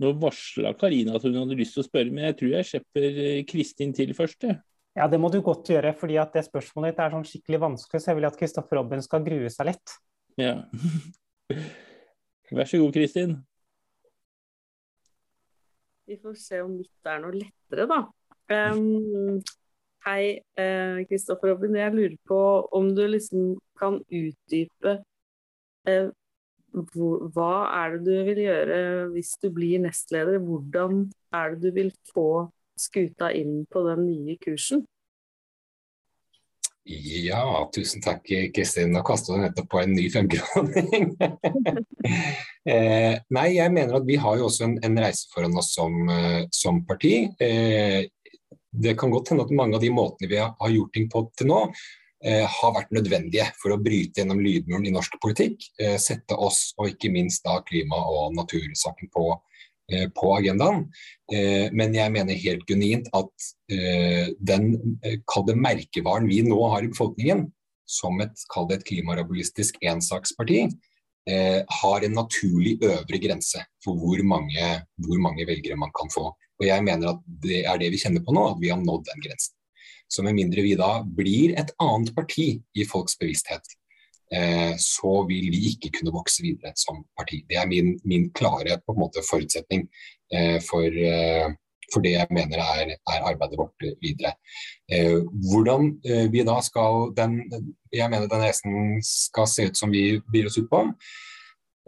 [0.00, 3.20] nå varsla Karina at hun hadde lyst til å spørre, men jeg tror jeg slipper
[3.24, 4.48] eh, Kristin til først.
[4.98, 8.00] Ja, det må du godt gjøre, fordi at det spørsmålet ditt er sånn skikkelig vanskelig,
[8.02, 9.94] så jeg vil at Kristoffer Robin skal grue seg litt.
[10.40, 10.56] Ja.
[12.50, 13.36] Vær så god, Kristin.
[16.10, 18.00] Vi får se om mitt er noe lettere, da.
[18.50, 19.38] Um,
[20.08, 20.40] hei,
[21.06, 21.78] Kristoffer uh, Robin.
[21.78, 22.40] Jeg lurer på
[22.74, 24.96] om du liksom kan utdype
[25.86, 26.10] uh,
[26.72, 28.78] hva er det du vil gjøre
[29.14, 30.38] hvis du blir nestleder?
[30.42, 31.04] Hvordan
[31.34, 32.48] er det du vil få
[32.78, 34.86] skuta inn på den nye kursen?
[36.90, 37.42] Ja,
[37.74, 38.94] tusen takk Kristin.
[38.94, 41.12] Nå kasta du nettopp på en ny femkroning.
[42.72, 46.00] eh, nei, jeg mener at vi har jo også en, en reise foran oss som,
[46.08, 47.28] uh, som parti.
[47.38, 48.08] Eh,
[48.70, 51.50] det kan godt hende at mange av de måtene vi har, gjort ting på til
[51.50, 55.62] nå, eh, har vært nødvendige for å bryte gjennom lydmuren i norsk politikk.
[55.80, 59.30] Eh, sette oss, og ikke minst da klima- og natursaken på
[59.90, 60.84] Eh, på agendaen.
[61.32, 64.68] Eh, men jeg mener helt genuint at eh, den
[65.30, 67.48] kalde merkevaren vi nå har i befolkningen,
[67.90, 68.44] som et,
[68.76, 70.68] et klimarabulistisk ensaksparti,
[71.30, 74.68] har en naturlig øvre grense for hvor mange,
[75.04, 76.30] hvor mange, velgere man kan få.
[76.58, 79.04] Og jeg mener at det er det vi kjenner på nå, at vi har nådd
[79.06, 79.52] den grensen.
[80.10, 83.62] Så med mindre vi da blir et annet parti i folks bevissthet,
[84.34, 87.42] Eh, så vil vi ikke kunne vokse videre som parti.
[87.48, 89.88] Det er min, min klare måte, forutsetning
[90.32, 91.50] eh, for, eh,
[91.90, 94.36] for, det jeg mener er, er arbeidet vårt videre.
[95.50, 95.96] Hvordan
[96.30, 97.40] vi da skal den,
[97.92, 100.84] Jeg mener den reisen skal se ut som vi byr oss ut på.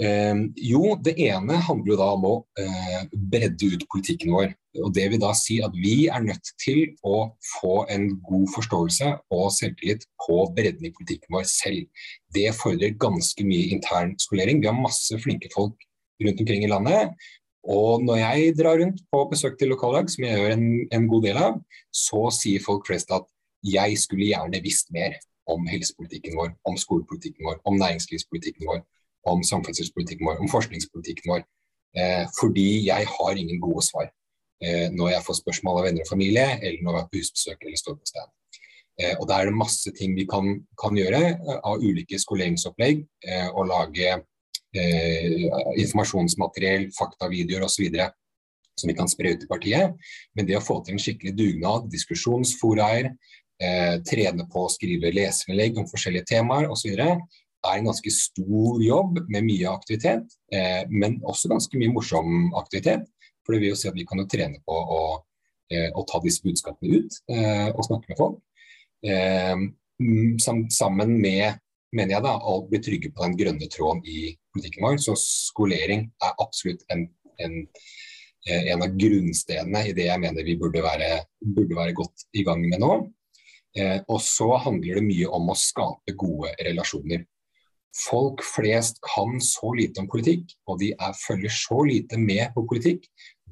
[0.01, 4.55] Eh, jo, det ene handler jo da om å eh, bredde ut politikken vår.
[4.81, 9.11] Og Det vil da si at vi er nødt til å få en god forståelse
[9.37, 12.07] og selvtillit på bredden i politikken vår selv.
[12.33, 14.63] Det fordrer ganske mye intern skolering.
[14.63, 15.77] Vi har masse flinke folk
[16.25, 17.13] rundt omkring i landet.
[17.63, 21.29] Og når jeg drar rundt på besøk til lokallag, som jeg gjør en, en god
[21.29, 21.61] del av,
[21.95, 23.29] så sier folk flest at
[23.63, 25.21] jeg skulle gjerne visst mer
[25.53, 28.83] om helsepolitikken vår, om skolepolitikken vår, om næringslivspolitikken vår
[29.29, 31.45] om samferdselspolitikken vår, om forskningspolitikken vår.
[31.97, 34.07] Eh, fordi jeg har ingen gode svar
[34.65, 37.67] eh, når jeg får spørsmål av venner og familie, eller når jeg er på husbesøk
[37.67, 38.31] eller står på sted.
[39.01, 43.05] Eh, og Da er det masse ting vi kan, kan gjøre eh, av ulike skoleringsopplegg.
[43.27, 45.47] Eh, og lage eh,
[45.83, 47.89] informasjonsmateriell, faktavideoer osv.
[48.79, 49.95] som vi kan spre ut i partiet.
[50.35, 53.13] Men det å få til en skikkelig dugnad, diskusjonsforaer,
[54.03, 56.97] trene på å skrive leserinnlegg om forskjellige temaer osv
[57.63, 63.07] er en ganske stor jobb med mye aktivitet, eh, men også ganske mye morsom aktivitet.
[63.43, 65.03] For det vil jo si at vi kan jo trene på å,
[65.71, 68.41] eh, å ta disse budskapene ut eh, og snakke med folk.
[69.03, 69.69] Eh,
[70.71, 71.61] sammen med
[71.93, 75.01] mener jeg da, å bli trygge på den grønne tråden i politikken vår.
[75.03, 77.07] Så skolering er absolutt en,
[77.43, 77.59] en,
[78.47, 81.11] eh, en av grunnstenene i det jeg mener vi burde være,
[81.43, 82.95] burde være godt i gang med nå.
[83.77, 87.25] Eh, og så handler det mye om å skape gode relasjoner.
[87.93, 92.65] Folk flest kan så lite om politikk, og de er, følger så lite med på
[92.69, 93.05] politikk.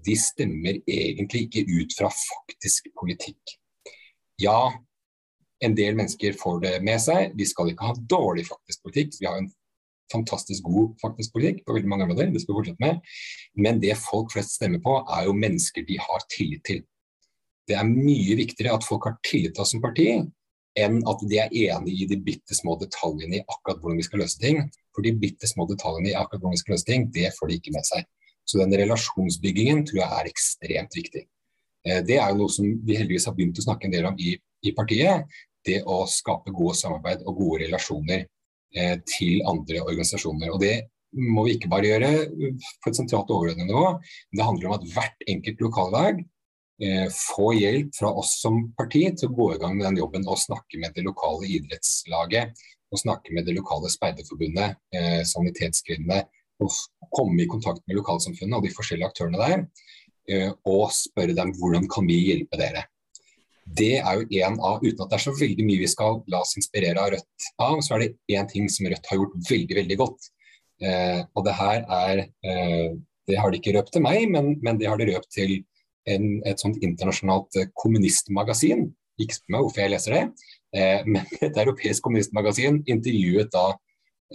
[0.06, 3.56] De stemmer egentlig ikke ut fra faktisk politikk.
[4.40, 4.72] Ja,
[5.60, 7.34] en del mennesker får det med seg.
[7.36, 9.18] Vi skal ikke ha dårlig faktisk politikk.
[9.20, 9.50] Vi har en
[10.10, 12.32] fantastisk god faktisk politikk på veldig mange områder.
[12.32, 13.12] Det skal vi fortsette med.
[13.60, 16.80] Men det folk flest stemmer på, er jo mennesker de har tillit til.
[17.68, 20.08] Det er mye viktigere at folk har tillit til oss som parti,
[20.78, 24.22] enn at de er enig i de bitte små detaljene i akkurat hvordan vi skal
[24.22, 24.62] løse ting.
[24.94, 27.58] For de bitte små detaljene i akkurat hvordan vi skal løse ting, det får de
[27.58, 28.06] ikke med seg.
[28.46, 31.24] Så den relasjonsbyggingen tror jeg er ekstremt viktig.
[31.86, 34.18] Eh, det er jo noe som vi heldigvis har begynt å snakke en del om
[34.18, 34.34] i,
[34.66, 35.26] i partiet.
[35.66, 40.54] Det å skape gode samarbeid og gode relasjoner eh, til andre organisasjoner.
[40.54, 40.74] Og det
[41.18, 43.96] må vi ikke bare gjøre på et sentralt overordnet nivå.
[44.30, 46.22] Det handler om at hvert enkelt lokallag
[47.12, 50.38] få hjelp fra oss som parti til å gå i gang med den jobben og
[50.40, 52.54] snakke med det lokale idrettslaget.
[52.90, 56.24] Og snakke med det lokale speiderforbundet, eh, sanitetskvinnene.
[56.60, 56.72] Og
[57.14, 59.66] komme i kontakt med lokalsamfunnet og de forskjellige aktørene der.
[60.30, 62.86] Eh, og spørre dem hvordan kan vi hjelpe dere.
[63.70, 66.40] Det er jo en av, Uten at det er så veldig mye vi skal la
[66.42, 69.76] oss inspirere av Rødt av, så er det én ting som Rødt har gjort veldig,
[69.80, 70.30] veldig godt.
[70.82, 72.90] Eh, og det her er eh,
[73.28, 75.60] Det har de ikke røpt til meg, men, men det har de røpt til
[76.08, 78.88] en, et sånt internasjonalt eh, kommunistmagasin.
[79.20, 80.24] Ikke spør meg hvorfor jeg leser det,
[80.76, 83.66] eh, men et europeisk kommunistmagasin intervjuet da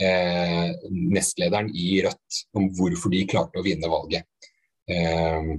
[0.02, 4.28] eh, nestlederen i Rødt om hvorfor de klarte å vinne valget
[4.92, 5.56] eh,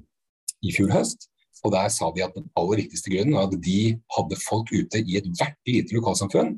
[0.62, 1.28] i fjor høst.
[1.64, 5.00] Og Der sa de at den aller viktigste grunnen var at de hadde folk ute
[5.02, 6.52] i ethvert lite lokalsamfunn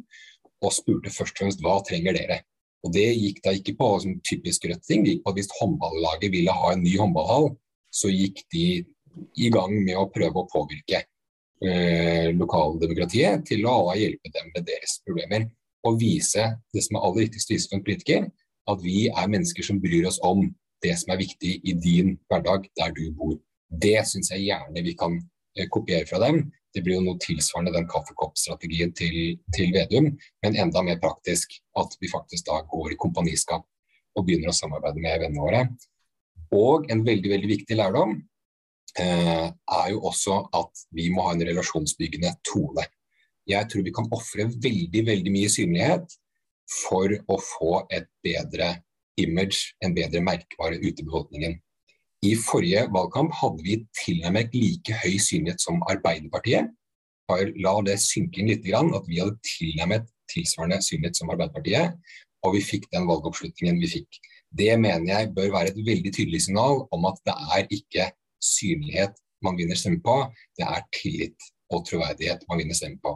[0.59, 2.42] og spurte først og fremst hva trenger dere.
[2.84, 5.55] Og Det gikk da ikke på som typisk rødt ting, det gikk på at hvis
[5.59, 7.51] håndballaget ville ha en ny håndballhall,
[7.94, 8.84] så gikk de
[9.36, 11.02] i gang med å prøve å påvirke
[11.64, 15.48] eh, lokaldemokratiet til å hjelpe dem med deres problemer.
[15.86, 16.44] Og vise
[16.74, 18.28] det som er aller viktigst å vise for en politiker,
[18.68, 20.42] at vi er mennesker som bryr oss om
[20.84, 23.36] det som er viktig i din hverdag der du bor.
[23.68, 25.16] Det syns jeg gjerne vi kan
[25.56, 26.46] eh, kopiere fra dem.
[26.74, 30.12] Det blir jo noe tilsvarende den kaffekoppstrategien til, til Vedum,
[30.44, 31.56] men enda mer praktisk.
[31.80, 33.64] At vi faktisk da går i kompaniskap
[34.18, 35.62] og begynner å samarbeide med vennene våre.
[36.54, 38.18] Og en veldig, veldig viktig lærdom
[39.05, 42.84] er jo også at vi må ha en relasjonsbyggende tone.
[43.49, 46.18] Jeg tror vi kan ofre veldig, veldig mye synlighet
[46.68, 48.74] for å få et bedre
[49.18, 51.57] image, en bedre merkevare ute i befolkningen.
[52.26, 56.72] I forrige valgkamp hadde vi tilnærmet like høy synlighet som Arbeiderpartiet.
[57.62, 61.94] La det synke inn litt, at vi hadde tilnærmet tilsvarende synlighet som Arbeiderpartiet,
[62.44, 64.20] og vi fikk den valgoppslutningen vi fikk.
[64.51, 68.11] Det mener jeg bør være et veldig tydelig signal om at det er ikke
[68.49, 70.16] synlighet man vinner stemme på,
[70.59, 73.14] det er tillit og troverdighet man vinner stemme på.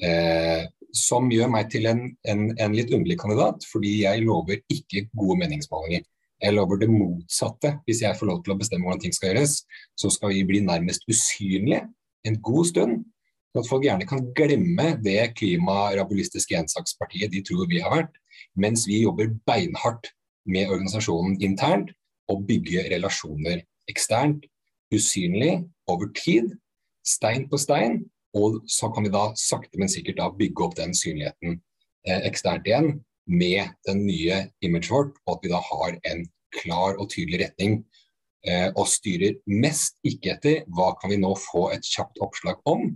[0.00, 0.64] Eh,
[0.96, 5.38] som gjør meg til en, en, en, litt underlig kandidat, fordi jeg lover ikke gode
[5.42, 6.06] meningsmålinger.
[6.40, 7.74] Jeg lover det motsatte.
[7.86, 9.60] Hvis jeg får lov til å bestemme hvordan ting skal gjøres,
[9.98, 11.84] så skal vi bli nærmest usynlige
[12.26, 13.04] en god stund.
[13.50, 18.14] Så at folk gjerne kan glemme det klimarabolistiske ensakspartiet de tror vi har vært,
[18.58, 20.12] mens vi jobber beinhardt
[20.48, 21.90] med organisasjonen internt
[22.30, 24.46] og bygge relasjoner eksternt,
[24.94, 26.54] usynlig, over tid,
[27.06, 28.02] stein på stein.
[28.36, 31.56] Og så kan vi da sakte, men sikkert bygge opp den synligheten
[32.06, 36.24] eh, eksternt igjen med den nye imaget vårt, og at vi da har en
[36.54, 37.80] klar og tydelig retning.
[38.46, 42.86] Eh, og styrer mest ikke etter hva kan vi nå få et kjapt oppslag om,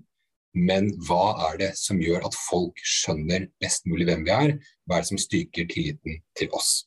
[0.55, 4.55] men hva er det som gjør at folk skjønner best mulig hvem vi er?
[4.87, 6.87] Hva er det som styrker tilliten til oss?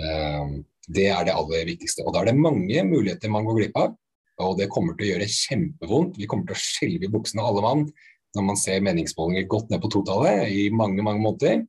[0.00, 0.60] Eh,
[0.90, 2.02] det er det aller viktigste.
[2.06, 3.92] Og da er det mange muligheter man går glipp av.
[4.40, 6.16] Og det kommer til å gjøre kjempevondt.
[6.20, 7.84] Vi kommer til å skjelve i buksene alle mann
[8.36, 11.64] når man ser meningsmålinger godt ned på totallet i mange mange måneder.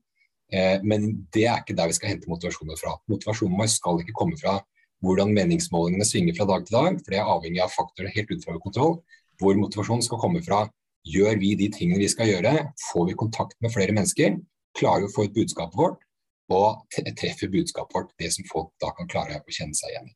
[0.54, 2.98] Eh, men det er ikke der vi skal hente motivasjonen fra.
[3.10, 4.60] Motivasjonen vår skal ikke komme fra
[5.02, 8.62] hvordan meningsmålingene svinger fra dag til dag, for det er avhengig av faktorer helt utenfor
[8.62, 8.96] kontroll.
[9.42, 10.68] Hvor motivasjonen skal komme fra
[11.10, 12.54] gjør vi de tingene vi skal gjøre,
[12.92, 14.38] får vi kontakt med flere mennesker,
[14.78, 16.04] klarer vi å få ut budskapet vårt,
[16.52, 16.84] og
[17.18, 20.16] treffer budskapet vårt, det som folk da kan klare å kjenne seg igjen i.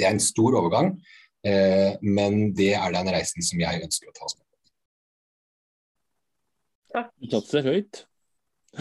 [0.00, 0.96] Det er en stor overgang,
[1.42, 4.46] men det er den reisen som jeg ønsker å ta oss med.
[6.92, 7.08] Takk.
[7.18, 8.04] Du satser høyt.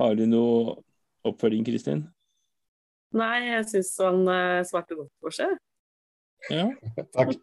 [0.00, 0.76] Har du noe
[1.26, 2.04] oppfølging, Kristin?
[3.16, 5.56] Nei, jeg syns han uh, svarte godt for seg.
[6.48, 6.70] Ja.
[7.16, 7.36] Takk.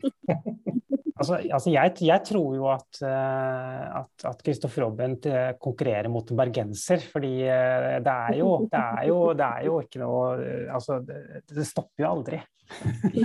[1.18, 7.02] Altså, altså jeg, jeg, tror jo at, at, Christopher Robin eh, konkurrerer mot en bergenser.
[7.12, 11.00] Fordi eh, det er jo, det er jo, det er jo ikke noe eh, Altså,
[11.06, 12.42] det, det stopper jo aldri.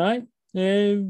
[0.00, 0.16] nei.
[0.56, 1.00] Eh,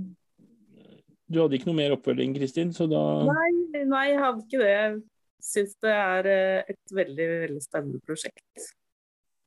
[1.27, 3.51] du hadde ikke noe mer oppfølging, Kristin, så da Nei,
[3.91, 4.71] nei jeg hadde ikke det.
[4.71, 4.95] Jeg
[5.43, 6.31] syns det er
[6.71, 8.71] et veldig, veldig spennende prosjekt,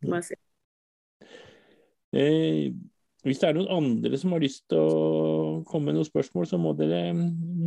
[0.04, 0.40] må jeg si.
[2.16, 2.72] Eh,
[3.28, 6.60] hvis det er noen andre som har lyst til å komme med noen spørsmål, så
[6.62, 7.12] må dere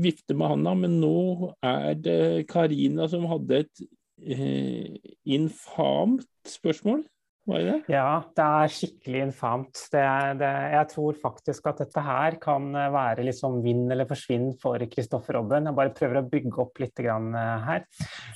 [0.02, 0.72] vifte med handa.
[0.78, 2.20] Men nå er det
[2.50, 3.82] Karina som hadde et
[4.24, 4.96] eh,
[5.36, 7.04] infamt spørsmål.
[7.48, 7.78] Var det?
[7.90, 9.80] Ja, det er skikkelig infamt.
[9.90, 10.02] Det
[10.38, 15.40] det, jeg tror faktisk at dette her kan være liksom vinn eller forsvinn for Kristoffer
[15.40, 15.66] Robben.
[15.66, 17.82] Jeg bare prøver å bygge opp litt her.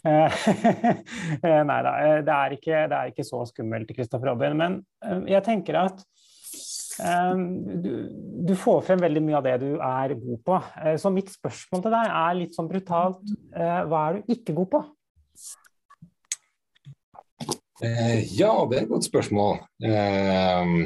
[1.71, 1.95] Nei da,
[2.27, 4.59] det er, ikke, det er ikke så skummelt, Kristoffer Robben.
[4.59, 6.03] Men eh, jeg tenker at
[6.97, 7.91] du,
[8.49, 10.61] du, får frem veldig mye av det du er god på.
[10.83, 13.21] Eh, så mitt spørsmål til deg er litt sånn brutalt.
[13.55, 14.83] Eh, hva er du ikke god på?
[17.85, 19.59] Eh, ja, det er et godt spørsmål.
[19.85, 20.79] Ehm,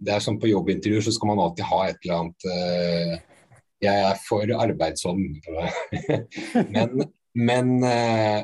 [0.00, 2.46] det er sånn På jobbintervjuer så skal man alltid ha et eller annet
[3.80, 5.40] Jeg er for arbeidsånd.
[6.74, 7.70] men, men,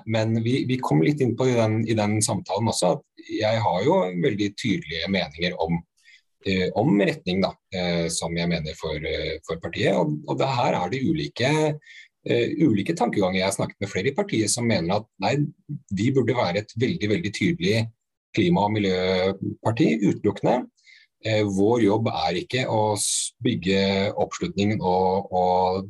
[0.04, 3.60] men vi, vi, kom litt inn på i den, i den samtalen også at jeg
[3.60, 5.80] har jo veldig tydelige meninger om
[6.46, 9.94] eh, om retning, da, eh, som jeg mener for, eh, for partiet.
[9.96, 11.96] Og, og det her er det ulike, eh,
[12.26, 13.38] ulike tankeganger.
[13.38, 15.36] Jeg har snakket med flere i partiet som mener at nei,
[15.94, 17.84] vi burde være et veldig, veldig tydelig
[18.36, 20.64] klima- og miljøparti utelukkende.
[21.26, 22.80] Eh, vår jobb er ikke å
[23.42, 23.80] bygge
[24.20, 25.88] oppslutningen og, og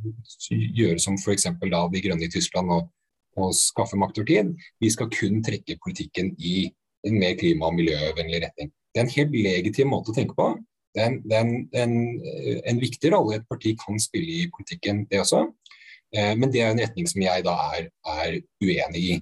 [0.50, 1.48] gjøre som f.eks.
[1.60, 2.88] De grønne i Tyskland og,
[3.36, 4.54] og skaffe makt over tid.
[4.80, 6.70] Vi skal kun trekke politikken i
[7.06, 8.72] en mer klima- og miljøvennlig retning.
[8.94, 10.54] Det er en helt legitim måte å tenke på.
[10.96, 15.04] Det er, en, er en, en, en, viktig rolle et parti kan spille i politikken,
[15.10, 15.42] det også.
[16.14, 19.16] Eh, men det er en retning som jeg da er, er uenig i.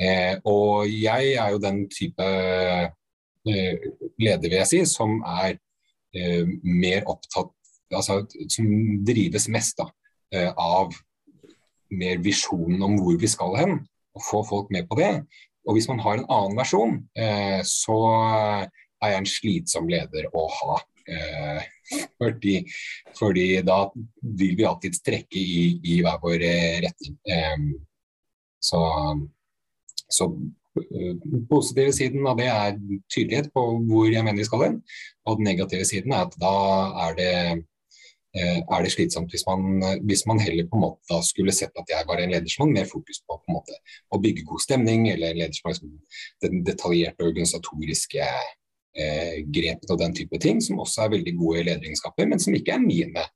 [0.00, 3.88] Eh, og jeg er jo den type eh,
[4.20, 5.58] leder, vil jeg si, som er
[6.10, 7.52] mer opptatt
[7.94, 8.66] Altså som
[9.06, 9.84] drives mest da,
[10.58, 10.92] av
[11.94, 13.72] mer visjonen om hvor vi skal hen,
[14.14, 15.08] og få folk med på det.
[15.66, 17.00] Og hvis man har en annen versjon,
[17.66, 17.98] så
[19.02, 20.78] er jeg en slitsom leder å ha.
[21.08, 21.62] Eh,
[22.20, 22.56] fordi,
[23.18, 23.82] fordi, da
[24.22, 26.46] vil vi alltid strekke i, i hver vår
[26.86, 27.18] retning.
[27.26, 27.58] Eh,
[28.60, 28.80] så,
[30.10, 30.28] så
[31.50, 32.76] positive siden av det er
[33.10, 34.78] tydelighet på hvor jeg mener vi skal hen.
[35.26, 36.54] Og den negative siden er at da
[37.08, 37.34] er det
[38.30, 41.74] Eh, er det slitsomt hvis man, hvis man heller på en måte da skulle sett
[41.80, 43.74] at jeg var en leder som hadde mer fokus på, på en måte,
[44.14, 45.96] å bygge god stemning, eller en leder som
[46.44, 48.28] den detaljerte organisatoriske
[48.96, 52.76] eh, grepene og den type ting, som også er veldig gode lederegenskaper, men som ikke
[52.76, 53.26] er mine,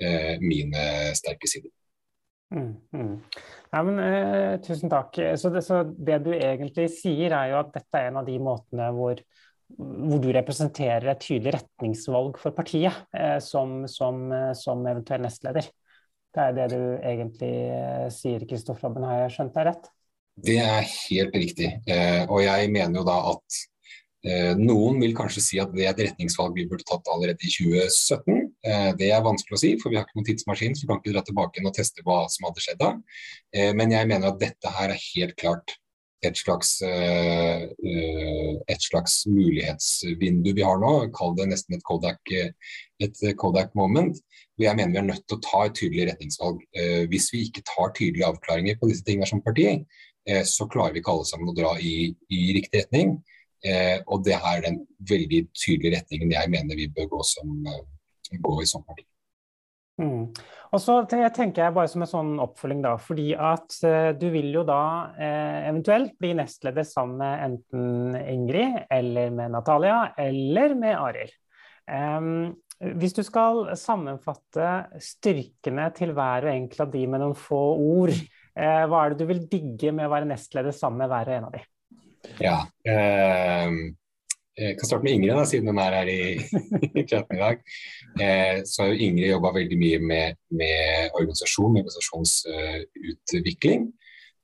[0.00, 0.86] eh, mine
[1.18, 1.72] sterke sider.
[2.52, 3.14] Mm, mm.
[3.72, 5.16] Ja, men, eh, tusen takk.
[5.40, 8.36] Så det, så det, du egentlig sier, er jo at dette er en av de
[8.42, 9.22] måtene hvor
[9.76, 15.68] hvor du representerer et tydelig retningsvalg for partiet eh, som, som, eh, som, eventuell nestleder.
[16.32, 19.06] Det er det du egentlig eh, sier, Kristoffer Robben.
[19.08, 19.90] Har jeg skjønt deg rett?
[20.48, 21.70] Det er helt riktig.
[21.86, 23.62] Eh, og jeg mener jo da at
[24.58, 28.36] noen vil kanskje si at det er et retningsvalg vi burde tatt allerede i 2017.
[28.62, 31.00] Eh, det er vanskelig å si, for vi har ikke noen tidsmaskin, så vi kan
[31.02, 32.92] ikke dra tilbake og teste hva som hadde skjedd da.
[33.76, 35.74] men jeg mener at dette her er helt klart
[36.22, 40.92] et slags, eh, eh, et slags mulighetsvindu vi har nå.
[41.16, 44.16] Kall det nesten et Kodak, et Kodak moment.
[44.54, 46.62] Hvor jeg mener vi er nødt til å ta et tydelig retningsvalg.
[46.76, 49.84] Eh, hvis vi ikke tar tydelige avklaringer på disse tingene som parti,
[50.46, 53.16] så klarer vi ikke alle sammen å dra i, i riktig retning.
[53.62, 57.52] Og det er den veldig tydelige retningen jeg mener vi bør gå, som,
[58.42, 59.04] gå i som parti.
[60.00, 60.32] Mm.
[60.72, 64.48] Og så tenker jeg bare som en sånn oppfølging, da, fordi at uh, du vil
[64.54, 64.82] jo da
[65.12, 71.34] uh, eventuelt bli nestleder sammen med enten Ingrid eller med Natalia eller med Arild.
[71.84, 72.54] Um,
[72.98, 74.70] hvis du skal sammenfatte
[75.02, 79.20] styrkene til hver og enkelt av de med noen få ord, uh, hva er det
[79.20, 81.64] du vil digge med å være nestleder sammen med hver og en av de?
[82.42, 82.58] Ja,
[82.88, 83.82] uh,
[84.52, 86.36] jeg kan starte med Ingrid, da, siden hun er her i,
[87.00, 87.56] i chatten i dag.
[88.20, 93.86] Eh, så har jo Ingrid jobba veldig mye med, med organisasjon, organisasjonsutvikling.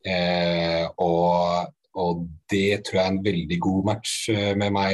[0.08, 4.92] Eh, og, og, det tror jeg er en veldig god match eh, med meg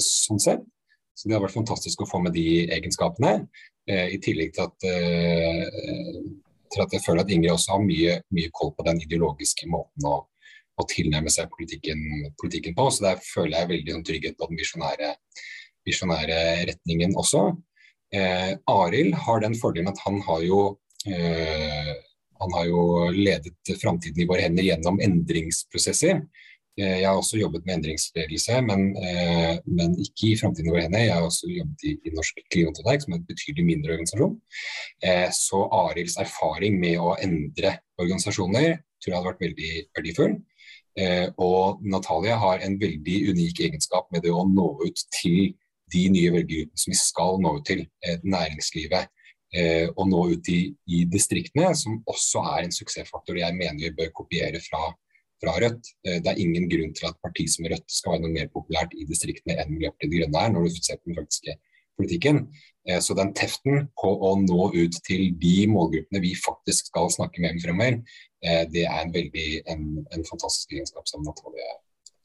[0.00, 0.64] sånn sett.
[1.12, 3.44] Så det har vært fantastisk å få med de egenskapene.
[3.82, 4.78] I tillegg til at,
[6.70, 10.06] til at jeg føler at Ingrid også har mye, mye koll på den ideologiske måten
[10.08, 10.31] å
[10.80, 12.00] å tilnærme seg politikken,
[12.40, 12.88] politikken, på.
[12.90, 16.38] Så der føler jeg veldig sånn, trygghet på den visjonære,
[16.70, 17.48] retningen også.
[18.14, 20.62] Eh, Arild har den fordelen at han har jo
[21.08, 21.92] eh,
[22.42, 22.82] han har jo
[23.14, 26.24] ledet framtiden i våre hender gjennom endringsprosesser.
[26.80, 30.86] Eh, jeg har også jobbet med endringsledelse, men, eh, men ikke i framtiden i våre
[30.86, 31.04] hender.
[31.04, 34.38] Jeg har også jobbet i, i Norsk Klimatiltak, som er en betydelig mindre organisasjon.
[35.04, 40.34] Eh, så Arilds erfaring med å endre organisasjoner tror jeg hadde vært veldig verdifull.
[41.00, 45.54] Eh, og Natalia har en veldig unik egenskap med det å nå ut til
[45.92, 49.08] de nye velgergruppene som vi skal nå ut til, eh, næringslivet.
[49.54, 53.96] Eh, og nå ut i, i, distriktene, som også er en suksessfaktor jeg mener vi
[53.96, 54.94] bør kopiere fra,
[55.42, 55.90] fra Rødt.
[56.04, 59.04] Det er ingen grunn til at parti som Rødt skal være noe mer populært i
[59.04, 61.56] distriktene enn Miljøpartiet De Grønne er, når du ser på den faktiske
[62.00, 62.46] politikken.
[63.04, 67.60] Så den teften på å nå ut til de målgruppene vi faktisk skal snakke med
[67.60, 68.00] fremover,
[68.42, 69.82] det er en veldig en,
[70.16, 71.76] en fantastisk egenskap som Natalia,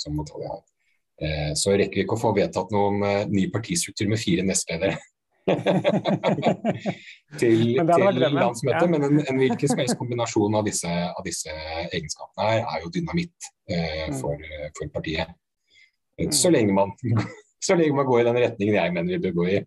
[0.01, 0.63] som Natalia har.
[1.21, 4.97] Eh, så rekker vi ikke å få vedtatt noen uh, ny partistruktur med fire nestledere.
[7.39, 8.89] til, til landsmøtet, ja.
[8.91, 11.53] men en, en hvilken som helst kombinasjon av disse, av disse,
[11.87, 14.17] egenskapene her er jo dynamitt eh, mm.
[14.19, 14.43] for,
[14.75, 15.31] for, partiet.
[16.19, 16.33] Mm.
[16.35, 16.91] Så lenge, man,
[17.67, 19.57] så lenge man går i den retningen jeg mener vi bør gå i.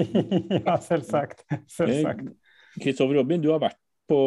[0.66, 1.46] ja, selvsagt.
[1.70, 2.26] selvsagt.
[2.82, 3.78] Kristoffer Robin, du har vært
[4.12, 4.20] på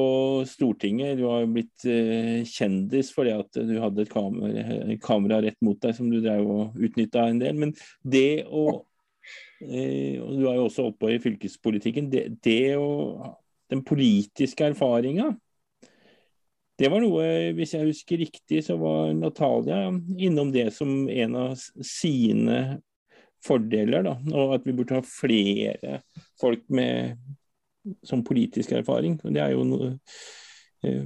[0.50, 1.20] Stortinget.
[1.20, 5.96] Du har blitt eh, kjendis fordi at du hadde et kamera, kamera, rett mot deg
[5.98, 7.58] som du drev og utnytta en del.
[7.62, 8.68] Men det å
[9.62, 12.10] eh, og Du er jo også oppe i fylkespolitikken.
[12.12, 13.34] Det, det å
[13.72, 15.32] Den politiske erfaringa
[16.76, 21.54] det var noe, hvis jeg husker riktig, så var Natalia innom det som en av
[21.56, 22.82] sine
[23.46, 24.04] fordeler.
[24.04, 26.02] Da, og at vi burde ha flere
[26.42, 27.16] folk med
[28.06, 29.18] som politisk erfaring.
[29.24, 29.96] Det er, noe,
[30.86, 31.04] eh,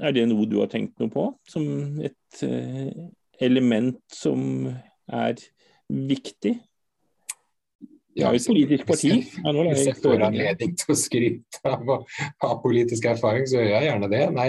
[0.00, 2.92] er det noe du har tenkt noe på som et eh,
[3.42, 4.68] element som
[5.08, 5.40] er
[5.88, 6.56] viktig?
[8.16, 9.10] Ja, hvis, politisk parti.
[9.40, 12.02] Ja, hvis jeg får anledning til å skryte av å
[12.44, 14.24] ha politisk erfaring, så gjør jeg gjerne det.
[14.36, 14.48] Nei,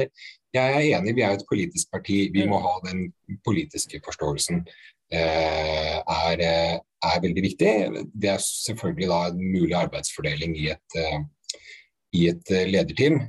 [0.53, 2.17] jeg er enig, vi er et politisk parti.
[2.33, 3.05] Vi må ha den
[3.47, 4.65] politiske forståelsen.
[5.13, 7.71] Eh, er, er, veldig viktig.
[8.11, 10.99] Det er selvfølgelig da en mulig arbeidsfordeling i et,
[12.13, 13.19] i et lederteam.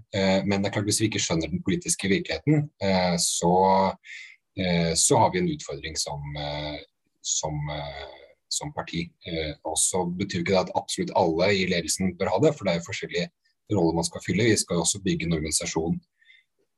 [0.45, 2.67] Men det er klart hvis vi ikke skjønner den politiske virkeligheten,
[3.23, 3.53] så,
[5.01, 6.37] så har vi en utfordring som,
[7.25, 7.57] som,
[8.53, 9.07] som parti.
[9.65, 12.75] Og så betyr ikke det at absolutt alle i ledelsen bør ha det, for det
[12.75, 13.31] er jo forskjellige
[13.73, 14.51] roller man skal fylle.
[14.51, 15.99] Vi skal jo også bygge en organisasjon.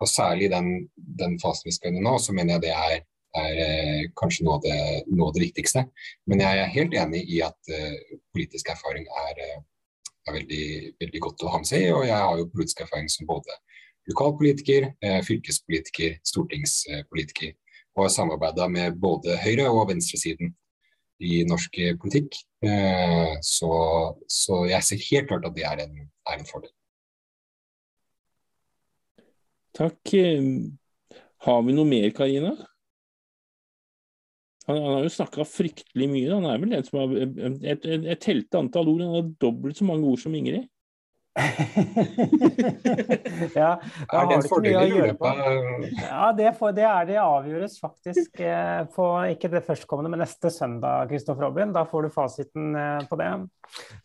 [0.00, 2.98] Og særlig den, den fasen vi skal inn i nå, så mener jeg det er,
[3.40, 4.80] er eh, kanskje noe av, det,
[5.12, 5.86] noe av, det, viktigste.
[6.28, 7.72] Men jeg er helt enig i at
[8.36, 9.62] politisk erfaring er, eh,
[10.26, 10.66] er veldig,
[11.02, 11.86] veldig, godt å ha med seg.
[11.94, 13.56] Og jeg har jo politisk erfaring som både
[14.10, 17.56] lokalpolitiker, uh, fylkespolitiker, stortingspolitiker.
[17.96, 20.52] Og har samarbeida med både høyre- og venstresiden
[21.24, 22.36] i norsk politikk.
[22.64, 23.72] Uh, så,
[24.28, 26.72] så, jeg ser helt klart at det er en, er en fordel.
[29.76, 30.16] Takk.
[31.46, 32.54] Har vi noe mer, Karina?
[34.66, 36.32] Han, han, har jo snakka fryktelig mye.
[36.32, 39.04] Han er vel den som har Jeg, jeg telte antall ord.
[39.04, 40.66] Han har dobbelt så mange ord som Ingrid.
[43.54, 45.32] ja, da er det en fordel å gjøre på.
[45.98, 50.48] Ja, det, for, det, er det avgjøres faktisk eh, på ikke det førstkommende, men neste
[50.52, 51.74] søndag, Kristoffer Robin.
[51.76, 53.30] Da får du fasiten eh, på det.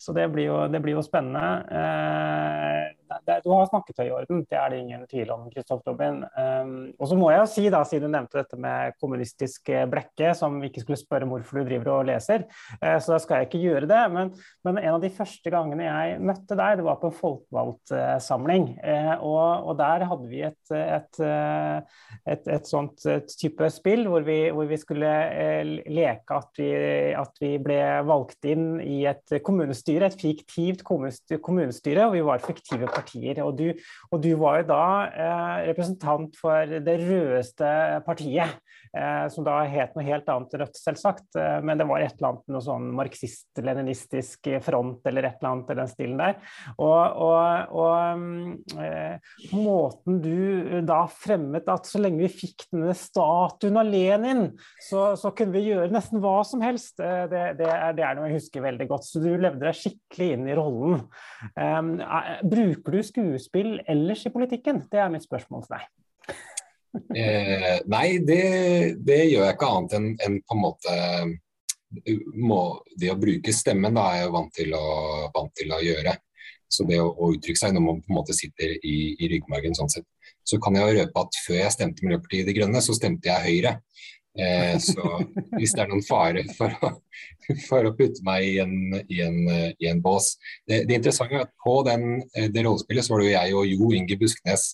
[0.02, 1.48] Så det blir jo, det blir jo spennende.
[1.72, 2.84] Eh,
[3.28, 5.48] det, du har snakketøy i orden, det er det ingen tvil om.
[5.52, 6.22] Kristoffer Robin.
[6.36, 9.88] Um, og så må jeg jo si, da, siden du nevnte dette med kommunistisk eh,
[9.90, 12.46] blekke, som vi ikke skulle spørre hvorfor du driver og leser,
[12.82, 14.02] uh, så da skal jeg ikke gjøre det.
[14.14, 14.34] Men,
[14.68, 18.68] men, en av de første gangene jeg møtte deg, det var på en folkevalgtsamling.
[18.82, 21.22] Uh, og, og, der hadde vi et, et,
[22.30, 25.10] et, et sånt type spill hvor vi, hvor vi skulle
[25.88, 26.70] leke at vi,
[27.18, 32.90] at vi, ble valgt inn i et kommunestyre, et fiktivt kommunestyre, og vi var fiktive
[32.92, 33.42] partier partier.
[33.44, 33.68] Og du,
[34.12, 37.74] og du var jo da eh, representant for det rødeste
[38.06, 38.60] partiet,
[39.32, 41.28] som da het noe helt annet Rødt, selvsagt.
[41.40, 45.72] Eh, men det var et eller annet noe sånn marxist-leninistisk front eller et eller annet
[45.72, 46.38] i den stilen der.
[46.76, 53.80] Og, og, og eh, måten du da fremmet at så lenge vi fikk denne statuen
[53.82, 54.48] av Lenin,
[54.82, 58.18] så, så kunne vi gjøre nesten hva som helst, eh, det, det, er, det er
[58.18, 59.08] noe jeg husker veldig godt.
[59.08, 61.08] Så du levde deg skikkelig inn i rollen.
[61.56, 61.96] Um,
[62.48, 64.86] bruker du skuespill ellers i politikken?
[64.92, 65.90] Det er mitt spørsmål til deg.
[67.16, 68.42] Eh, nei, det,
[69.00, 70.98] det, gjør jeg ikke annet enn en på en måte
[72.40, 72.60] må,
[72.96, 74.86] Det å bruke stemmen da er jeg vant til å,
[75.36, 76.16] vant til å gjøre.
[76.72, 79.76] Så det å, å, uttrykke seg når man på en måte sitter i, i ryggmargen
[79.76, 80.08] sånn sett.
[80.48, 83.76] Så kan jeg røpe at før jeg stemte Miljøpartiet De Grønne, så stemte jeg Høyre.
[84.40, 85.04] Eh, så
[85.58, 86.94] hvis det er noen fare for å,
[87.68, 88.78] for å putte meg i en,
[89.12, 89.40] i en,
[89.76, 93.20] i en bås det, det, interessante er at på den, eh, det rollespillet så var
[93.20, 94.70] det jo jeg og Jo Inge Busknes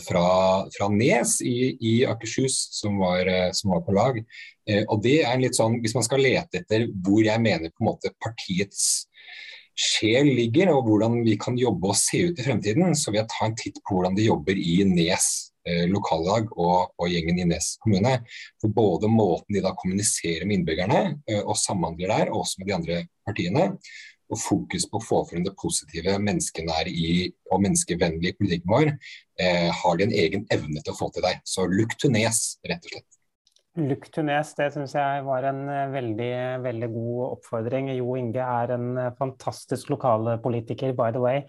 [0.00, 0.28] fra,
[0.72, 4.20] fra, Nes i, i Akershus som var, eh, som var, på lag.
[4.68, 7.84] Eh, og det er litt sånn, Hvis man skal lete etter hvor jeg mener på
[7.84, 9.06] en måte partiets
[9.78, 13.30] sjel ligger, og hvordan vi kan jobbe og se ut i fremtiden, så vil jeg
[13.30, 17.46] ta en titt på hvordan de jobber i Nes Eh, lokallag og, og, gjengen i
[17.48, 18.14] Nes kommune.
[18.62, 22.70] For både måten de da kommuniserer med innbyggerne eh, og samhandler der, og også med
[22.70, 23.66] de andre partiene,
[24.28, 27.12] og fokus på å få frem det positive menneskene er i
[27.52, 28.90] og menneskevennlige politikken vår,
[29.40, 31.40] eh, har de en egen evne til å få til deg.
[31.44, 33.18] Så look to Nes, rett og slett.
[33.78, 36.32] Look to Nes, det syns jeg var en eh, veldig,
[36.64, 37.92] veldig god oppfordring.
[37.94, 41.44] Jo Inge er en eh, fantastisk lokalpolitiker, by the way.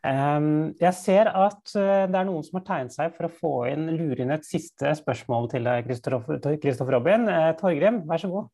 [0.00, 3.54] Um, jeg ser at uh, det er noen som har tegnet seg for å få
[3.74, 7.28] inn, lure inn et siste spørsmål til deg, Kristoffer Robin.
[7.60, 8.52] Torgrim, vær så god.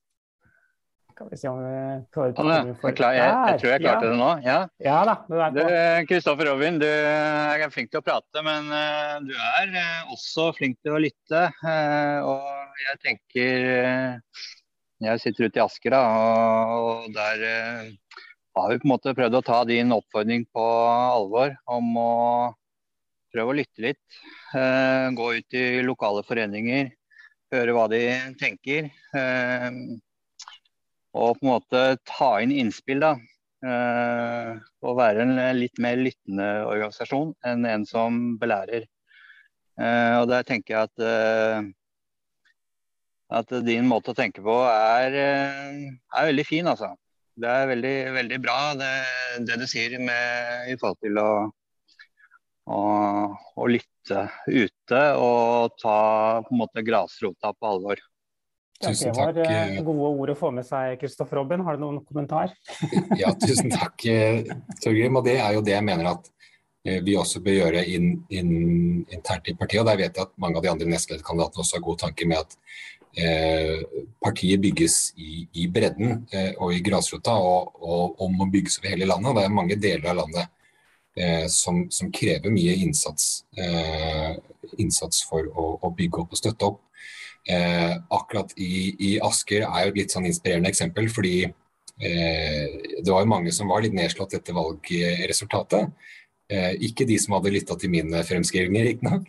[1.21, 1.73] Skal vi se om vi
[2.17, 4.13] klarer å jeg, klar, jeg, jeg, tror jeg klarte ja.
[4.15, 4.29] det nå.
[4.41, 5.17] Ja, ja da.
[6.09, 10.81] Kristoffer Robin, du er flink til å prate, men uh, du er uh, også flink
[10.81, 11.45] til å lytte.
[11.61, 13.69] Uh, og jeg tenker
[15.05, 17.45] Jeg sitter ute i Asker, da, og, og der
[18.57, 22.11] har vi på en måte prøvd å ta din oppfordring på alvor om å
[23.29, 24.23] prøve å lytte litt.
[25.21, 26.95] gå ut i lokale foreninger,
[27.53, 28.07] høre hva de
[28.41, 28.89] tenker.
[31.17, 33.03] Og på en måte ta inn innspill.
[33.03, 33.15] da,
[33.67, 38.87] uh, Og være en litt mer lyttende organisasjon enn en som belærer.
[39.81, 41.63] Uh, og der tenker jeg at, uh,
[43.41, 46.95] at din måte å tenke på er, er veldig fin, altså.
[47.41, 48.91] Det er veldig, veldig bra det,
[49.49, 51.31] det du sier med, i forhold til å,
[52.69, 52.81] å,
[53.31, 56.01] å lytte ute og ta
[56.45, 58.03] på en måte grasrota på alvor.
[58.81, 59.35] Tusen takk.
[59.37, 61.65] Det var eh, gode ord å få med seg, Kristoffer Robin.
[61.67, 62.55] Har du noen kommentar?
[63.21, 64.45] ja, tusen takk, eh,
[64.81, 65.19] Torgrim.
[65.21, 66.31] Og det er jo det jeg mener at
[66.87, 68.55] eh, vi også bør gjøre inn, inn,
[69.11, 69.83] internt i partiet.
[69.83, 72.41] Og der vet jeg at mange av de andre nestlederkandidatene også har gode tanker med
[72.41, 72.57] at
[73.17, 73.83] eh,
[74.23, 78.95] partiet bygges i, i bredden eh, og i grasrota, og, og, og, må bygges over
[78.95, 79.31] hele landet.
[79.31, 80.47] Og Det er mange deler av landet
[81.17, 84.37] eh, som, som, krever mye innsats, eh,
[84.79, 86.81] innsats for å, å, bygge opp og støtte opp.
[87.51, 92.67] Eh, akkurat i, i, Asker er jo et litt sånn inspirerende eksempel, fordi eh,
[93.01, 95.91] det var jo mange som var litt nedslått etter valgresultatet.
[96.51, 99.27] Eh, ikke de som hadde lytta til mine fremskrivninger, riktignok.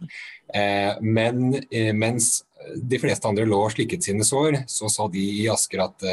[0.53, 1.57] Eh, men
[1.97, 2.43] mens
[2.77, 6.05] de fleste andre lå og slikket sine sår, så sa de i Asker at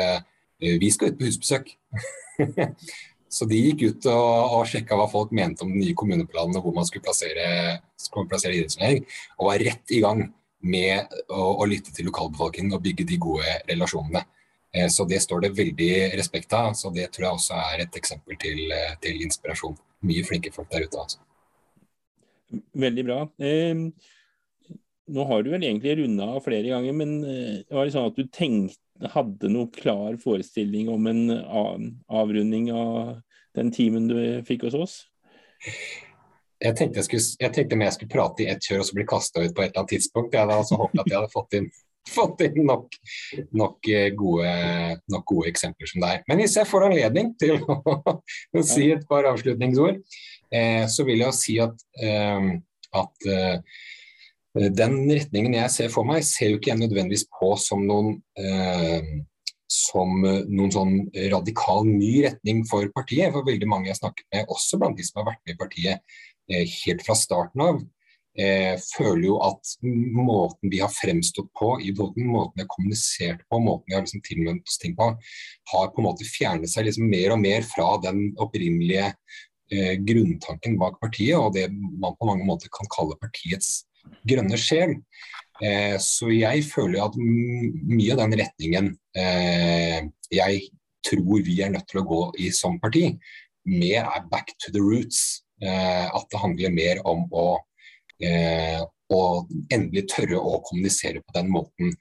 [0.59, 1.68] vi skal ut på husbesøk.
[3.28, 6.64] Så de gikk ut og, og sjekka hva folk mente om den nye kommuneplanen og
[6.64, 9.04] hvor man skulle plassere, skulle plassere idrettsanlegg,
[9.36, 10.22] og var rett i gang
[10.61, 14.24] med å, å, lytte til lokalbefolkningen og bygge de gode relasjonene.
[14.74, 16.74] Eh, så det står det veldig respekt av.
[16.78, 19.78] Så det tror jeg også er et eksempel til, eh, til inspirasjon.
[20.09, 21.04] Mye flinke folk der ute.
[21.04, 21.22] altså.
[22.74, 23.20] Veldig bra.
[23.38, 23.86] Eh,
[25.09, 28.26] nå har du vel egentlig runda flere ganger, men eh, var det sånn at du
[28.26, 31.28] tenkte hadde noe klar forestilling om en
[32.11, 33.20] avrunding av
[33.54, 34.96] den timen du fikk hos oss?
[36.59, 39.04] Jeg tenkte, jeg, skulle, jeg tenkte jeg skulle prate i ett kjør og så bli
[39.06, 40.32] kasta ut på et eller annet tidspunkt.
[40.34, 41.68] Jeg hadde altså håpet at jeg hadde fått inn,
[42.16, 42.96] fått inn nok,
[43.61, 44.54] nok, eh, gode,
[45.12, 46.24] nok, gode, eksempler som deg.
[46.30, 47.78] Men hvis jeg får anledning til å,
[48.59, 50.02] å si et par avslutningsord,
[50.50, 52.50] eh, så vil jeg si at, eh,
[52.98, 53.80] at eh,
[54.59, 59.12] den retningen jeg ser for meg, ser jo ikke jeg nødvendigvis på som noen, eh,
[59.70, 60.94] som noen sånn
[61.28, 63.30] radikal ny retning for partiet.
[63.34, 65.61] For veldig mange jeg har snakket med, også blant de som har vært med i
[65.61, 66.18] partiet
[66.49, 67.80] helt fra starten av,
[68.38, 73.44] eh, føler jo at måten vi har fremstått på, i måten, måten vi har kommunisert
[73.49, 75.11] på, måten vi har liksom tilvendt oss ting på,
[75.72, 80.78] har på en måte fjernet seg liksom mer og mer fra den opprinnelige eh, grunntanken
[80.80, 83.82] bak partiet, og det man på mange måter kan kalle partiets
[84.28, 84.99] grønne sjel.
[85.64, 90.68] Eh, så jeg føler at mye av den retningen eh, jeg
[91.09, 93.11] tror vi er nødt til å gå i som parti,
[93.68, 95.42] mer er back to the roots.
[95.62, 97.48] Eh, at det handler mer om å,
[98.22, 98.80] eh,
[99.11, 99.20] å
[99.74, 101.94] endelig tørre å kommunisere på den måten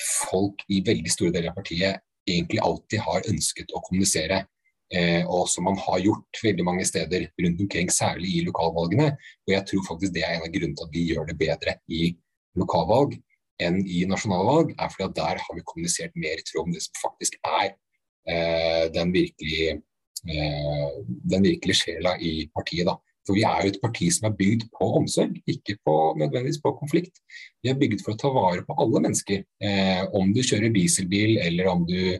[0.00, 4.44] folk i veldig store deler av partiet egentlig alltid har ønsket å kommunisere
[4.92, 9.12] eh, og som man har gjort veldig mange steder rundt omkring, særlig i lokalvalgene.
[9.46, 11.76] Og jeg tror faktisk det er en av grunnene til at vi gjør det bedre
[11.88, 12.14] i
[12.58, 13.14] lokalvalg
[13.60, 16.84] enn i nasjonalvalg, er fordi at der har vi kommunisert mer i tråd med det
[16.86, 19.78] som faktisk er eh, den virkelige
[20.24, 22.86] den virkelige sjela i partiet.
[22.88, 22.96] da.
[23.26, 26.72] For vi er jo et parti som er bygd på omsorg, ikke på, nødvendigvis på
[26.78, 27.20] konflikt.
[27.62, 29.44] Vi er bygd for å ta vare på alle mennesker.
[29.62, 32.18] Eh, om du kjører dieselbil eller om du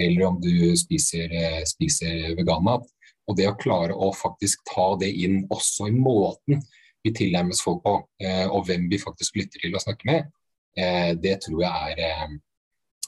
[0.00, 2.86] eller om du spiser, eh, spiser veganmat.
[3.28, 6.62] Og det å klare å faktisk ta det inn også i måten
[7.04, 10.32] vi tilnærmes folk på, eh, og hvem vi faktisk lytter til og snakker med,
[10.76, 12.38] eh, det tror jeg er,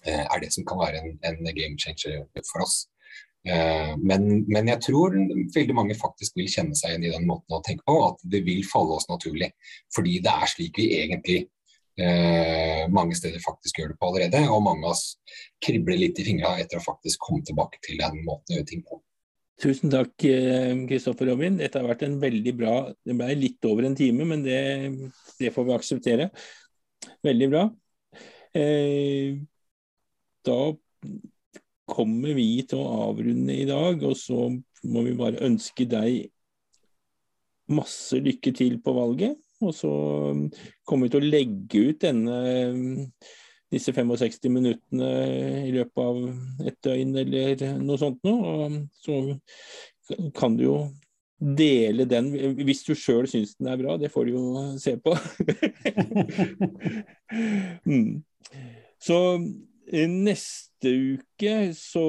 [0.05, 2.89] er det som kan være en, en game changer for oss.
[3.45, 5.13] Men, men, jeg tror
[5.53, 8.41] veldig mange faktisk vil kjenne seg igjen i den måten å tenke på, at det
[8.47, 9.51] vil falle oss naturlig.
[9.93, 11.43] Fordi det er slik vi egentlig
[12.01, 14.43] eh, mange steder faktisk gjør det på allerede.
[14.51, 15.05] Og mange av oss
[15.65, 18.85] kribler litt i fingra etter å faktisk komme tilbake til den måten å gjøre ting
[18.87, 19.01] på.
[19.63, 21.59] Tusen takk, Kristoffer eh, Robin.
[21.61, 22.75] Dette har vært en veldig bra
[23.07, 24.61] Det ble litt over en time, men det,
[25.39, 26.31] det får vi akseptere.
[27.25, 27.69] Veldig bra.
[28.55, 29.37] Eh,
[30.45, 30.59] da
[31.95, 34.49] kommer vi til å avrunde i dag, og så
[34.85, 36.27] må vi bare ønske deg
[37.73, 39.39] masse lykke til på valget.
[39.65, 39.91] Og så
[40.35, 40.45] um,
[40.85, 42.41] kommer vi til å legge ut denne,
[42.75, 43.07] um,
[43.73, 45.09] disse 65 minuttene
[45.65, 48.67] i løpet av et døgn eller noe sånt noe.
[48.67, 48.71] Og
[49.05, 49.21] så
[50.37, 50.77] kan du jo
[51.45, 52.31] dele den
[52.65, 53.97] hvis du sjøl syns den er bra.
[54.01, 54.45] Det får du jo
[54.81, 55.13] se på.
[57.89, 58.23] mm.
[59.05, 59.19] Så
[59.93, 62.05] neste uke så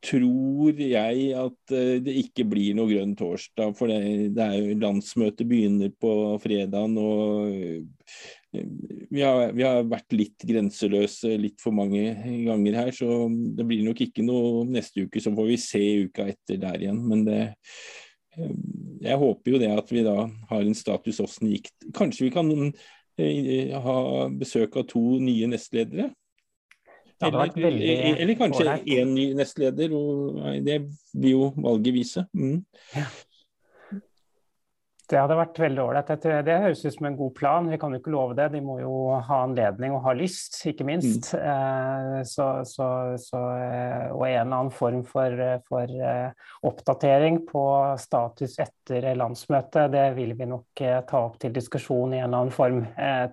[0.00, 3.74] tror jeg at eh, det ikke blir noe grønn torsdag.
[3.76, 6.12] For det, det er jo landsmøtet begynner på
[6.42, 8.62] fredagen, og eh,
[9.10, 12.14] vi har, vi har, vært litt grenseløse litt for mange
[12.46, 12.92] ganger her.
[12.96, 15.22] Så det blir nok ikke noe neste uke.
[15.22, 17.02] Så får vi se uka etter der igjen.
[17.10, 17.42] Men det,
[18.38, 18.56] eh,
[19.04, 21.70] jeg håper jo det at vi da har en status åssen gikk.
[21.96, 22.50] Kanskje vi kan
[23.84, 23.98] ha
[24.40, 26.10] besøk av to nye nestledere.
[27.20, 29.92] Eller, veldig Eller kanskje én ny nestleder.
[29.92, 30.78] Og det
[31.12, 32.24] vil jo valget vise.
[32.32, 32.62] Mm.
[32.96, 33.04] Ja.
[35.10, 36.10] Det hadde vært veldig ålreit.
[36.46, 37.68] Det høres ut som en god plan.
[37.70, 38.46] Vi kan jo ikke love det.
[38.52, 38.92] De må jo
[39.26, 41.32] ha anledning og ha lyst, ikke minst.
[41.34, 41.40] Mm.
[41.50, 42.86] Eh, så, så,
[43.18, 45.34] så, eh, og en eller annen form for,
[45.66, 46.30] for, eh,
[46.66, 47.64] oppdatering på
[47.98, 52.54] status etter landsmøtet, det vil vi nok ta opp til diskusjon i en eller annen
[52.54, 52.80] form,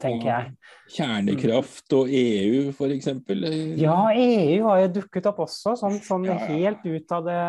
[0.01, 0.51] tenker jeg.
[0.97, 3.09] Kjernekraft og EU f.eks.?
[3.77, 7.39] Ja, EU har jo dukket opp også, sånn, sånn helt ut av, det,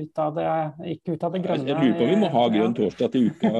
[0.00, 0.48] ut av det
[0.94, 1.68] Ikke ut av det grønne.
[1.68, 3.50] Jeg lurer på om vi må ha grønn torsdag til uka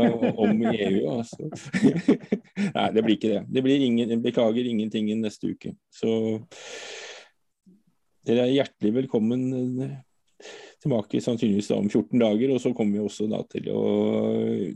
[0.41, 1.03] om EU.
[1.19, 1.51] Altså.
[2.77, 3.43] Nei, det blir ikke det.
[3.53, 5.75] Det blir ingen, beklager ingenting neste uke.
[5.93, 6.15] Så
[8.25, 9.43] dere er hjertelig velkommen
[9.85, 9.97] eh,
[10.85, 12.55] tilbake sannsynligvis om 14 dager.
[12.55, 13.83] Og så kommer vi også da til å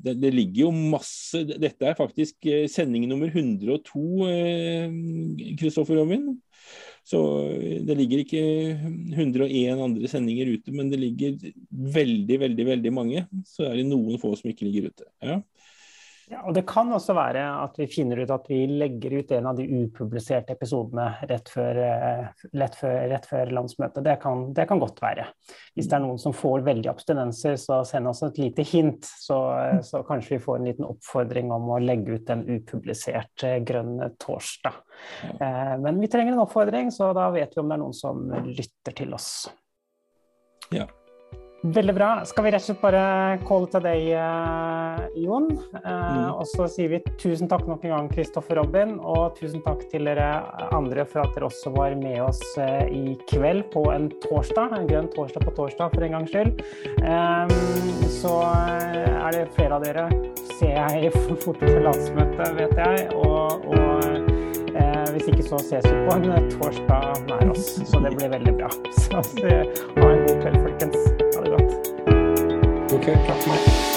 [0.04, 4.04] det, det, ligger jo masse Dette er faktisk eh, sending nummer 102,
[5.60, 6.28] Kristoffer eh, Robin.
[7.08, 7.18] Så
[7.88, 8.40] det ligger ikke
[9.16, 11.38] 101 andre sendinger ute, men det ligger
[11.94, 13.22] veldig, veldig veldig mange.
[13.48, 15.08] Så er det noen få som ikke ligger ute.
[15.24, 15.38] Ja.
[16.28, 19.46] Ja, og Det kan også være at vi finner ut at vi legger ut en
[19.48, 21.78] av de upubliserte episodene rett før,
[22.52, 24.04] rett før, rett før landsmøtet.
[24.04, 25.24] Det kan, det kan, godt være.
[25.72, 29.08] Hvis det er noen som får veldig abstinenser, så send oss et lite hint.
[29.08, 29.40] Så,
[29.88, 33.96] så kanskje vi får en liten oppfordring om å legge ut en upublisert eh, grønn
[34.20, 34.82] torsdag.
[35.32, 38.28] Eh, men vi trenger en oppfordring, så da vet vi om det er noen som
[38.52, 39.32] lytter til oss.
[40.74, 40.84] Ja.
[41.62, 42.08] Veldig bra.
[42.22, 45.48] Skal vi rett og slett bare call til deg, eh, Jon.
[45.74, 46.28] Eh, mm.
[46.38, 48.94] Og så sier vi tusen takk nok en gang, Kristoffer Robin.
[49.02, 50.28] Og tusen takk til dere
[50.70, 54.76] andre for at dere også var med oss eh, i kveld på en torsdag.
[54.78, 56.62] En grønn torsdag på torsdag, for en gangs skyld.
[58.18, 60.06] Så er det flere av dere,
[60.60, 61.10] ser jeg,
[61.42, 63.08] fort til landsmøtet, vet jeg.
[63.18, 64.36] og, og
[65.08, 67.72] hvis ikke så ses vi på en torsdag nær oss.
[67.82, 68.70] Så det blir veldig bra.
[69.02, 71.27] Så ha en god kveld, folkens.
[72.98, 73.18] Ha det godt.
[73.18, 73.87] Ok, takk for meg.